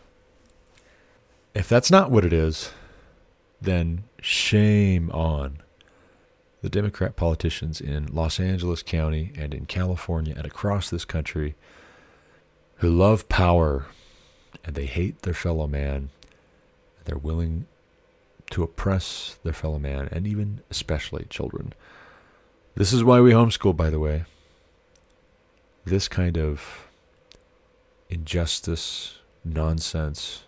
If 1.59 1.69
that's 1.69 1.91
not 1.91 2.13
what 2.13 2.25
it 2.25 2.33
is, 2.33 2.71
then 3.61 4.05
shame 4.21 5.11
on 5.11 5.59
the 6.63 6.71
Democrat 6.71 7.17
politicians 7.17 7.81
in 7.81 8.07
Los 8.15 8.39
Angeles 8.39 8.85
County 8.85 9.33
and 9.37 9.53
in 9.53 9.67
California 9.67 10.35
and 10.37 10.47
across 10.47 10.89
this 10.89 11.05
country 11.05 11.57
who 12.77 12.89
love 12.89 13.29
power 13.29 13.87
and 14.65 14.77
they 14.77 14.87
hate 14.87 15.23
their 15.23 15.35
fellow 15.35 15.67
man. 15.67 16.11
They're 17.07 17.19
willing 17.19 17.67
to 18.51 18.63
oppress 18.63 19.37
their 19.43 19.53
fellow 19.53 19.81
man 19.81 20.09
and 20.13 20.29
even 20.29 20.61
especially 20.71 21.27
children. 21.29 21.73
This 22.77 22.93
is 22.93 23.03
why 23.03 23.19
we 23.19 23.33
homeschool, 23.33 23.77
by 23.77 23.91
the 23.91 23.99
way. 23.99 24.27
This 25.85 26.07
kind 26.07 26.39
of 26.39 26.87
injustice, 28.09 29.19
nonsense, 29.45 30.45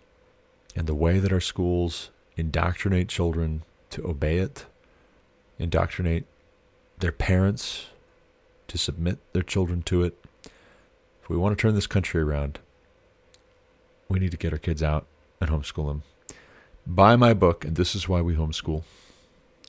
and 0.80 0.86
the 0.86 0.94
way 0.94 1.18
that 1.18 1.30
our 1.30 1.40
schools 1.40 2.08
indoctrinate 2.38 3.06
children 3.06 3.64
to 3.90 4.02
obey 4.08 4.38
it, 4.38 4.64
indoctrinate 5.58 6.24
their 7.00 7.12
parents 7.12 7.88
to 8.66 8.78
submit 8.78 9.18
their 9.34 9.42
children 9.42 9.82
to 9.82 10.02
it. 10.02 10.16
If 11.22 11.28
we 11.28 11.36
want 11.36 11.54
to 11.54 11.60
turn 11.60 11.74
this 11.74 11.86
country 11.86 12.22
around, 12.22 12.60
we 14.08 14.18
need 14.18 14.30
to 14.30 14.38
get 14.38 14.54
our 14.54 14.58
kids 14.58 14.82
out 14.82 15.04
and 15.38 15.50
homeschool 15.50 15.86
them. 15.86 16.02
Buy 16.86 17.14
my 17.14 17.34
book, 17.34 17.62
and 17.66 17.76
this 17.76 17.94
is 17.94 18.08
why 18.08 18.22
we 18.22 18.34
homeschool. 18.34 18.82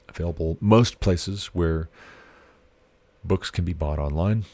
Available 0.08 0.56
most 0.62 1.02
places 1.02 1.48
where 1.48 1.90
books 3.22 3.52
can 3.52 3.66
be 3.66 3.74
bought 3.74 4.00
online. 4.00 4.46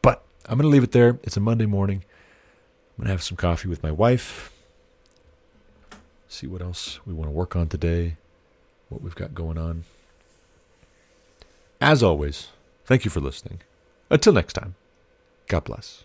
But 0.00 0.24
I'm 0.46 0.56
going 0.56 0.62
to 0.62 0.72
leave 0.72 0.82
it 0.82 0.92
there. 0.92 1.18
It's 1.24 1.36
a 1.36 1.40
Monday 1.40 1.66
morning. 1.66 2.04
I'm 2.96 3.02
going 3.02 3.08
to 3.08 3.12
have 3.12 3.22
some 3.22 3.36
coffee 3.36 3.68
with 3.68 3.82
my 3.82 3.92
wife. 3.92 4.50
See 6.28 6.46
what 6.46 6.62
else 6.62 7.00
we 7.06 7.12
want 7.12 7.28
to 7.28 7.32
work 7.32 7.54
on 7.54 7.68
today, 7.68 8.16
what 8.88 9.02
we've 9.02 9.14
got 9.14 9.34
going 9.34 9.58
on. 9.58 9.84
As 11.80 12.02
always, 12.02 12.48
thank 12.86 13.04
you 13.04 13.10
for 13.10 13.20
listening. 13.20 13.60
Until 14.10 14.32
next 14.32 14.54
time, 14.54 14.74
God 15.48 15.64
bless. 15.64 16.04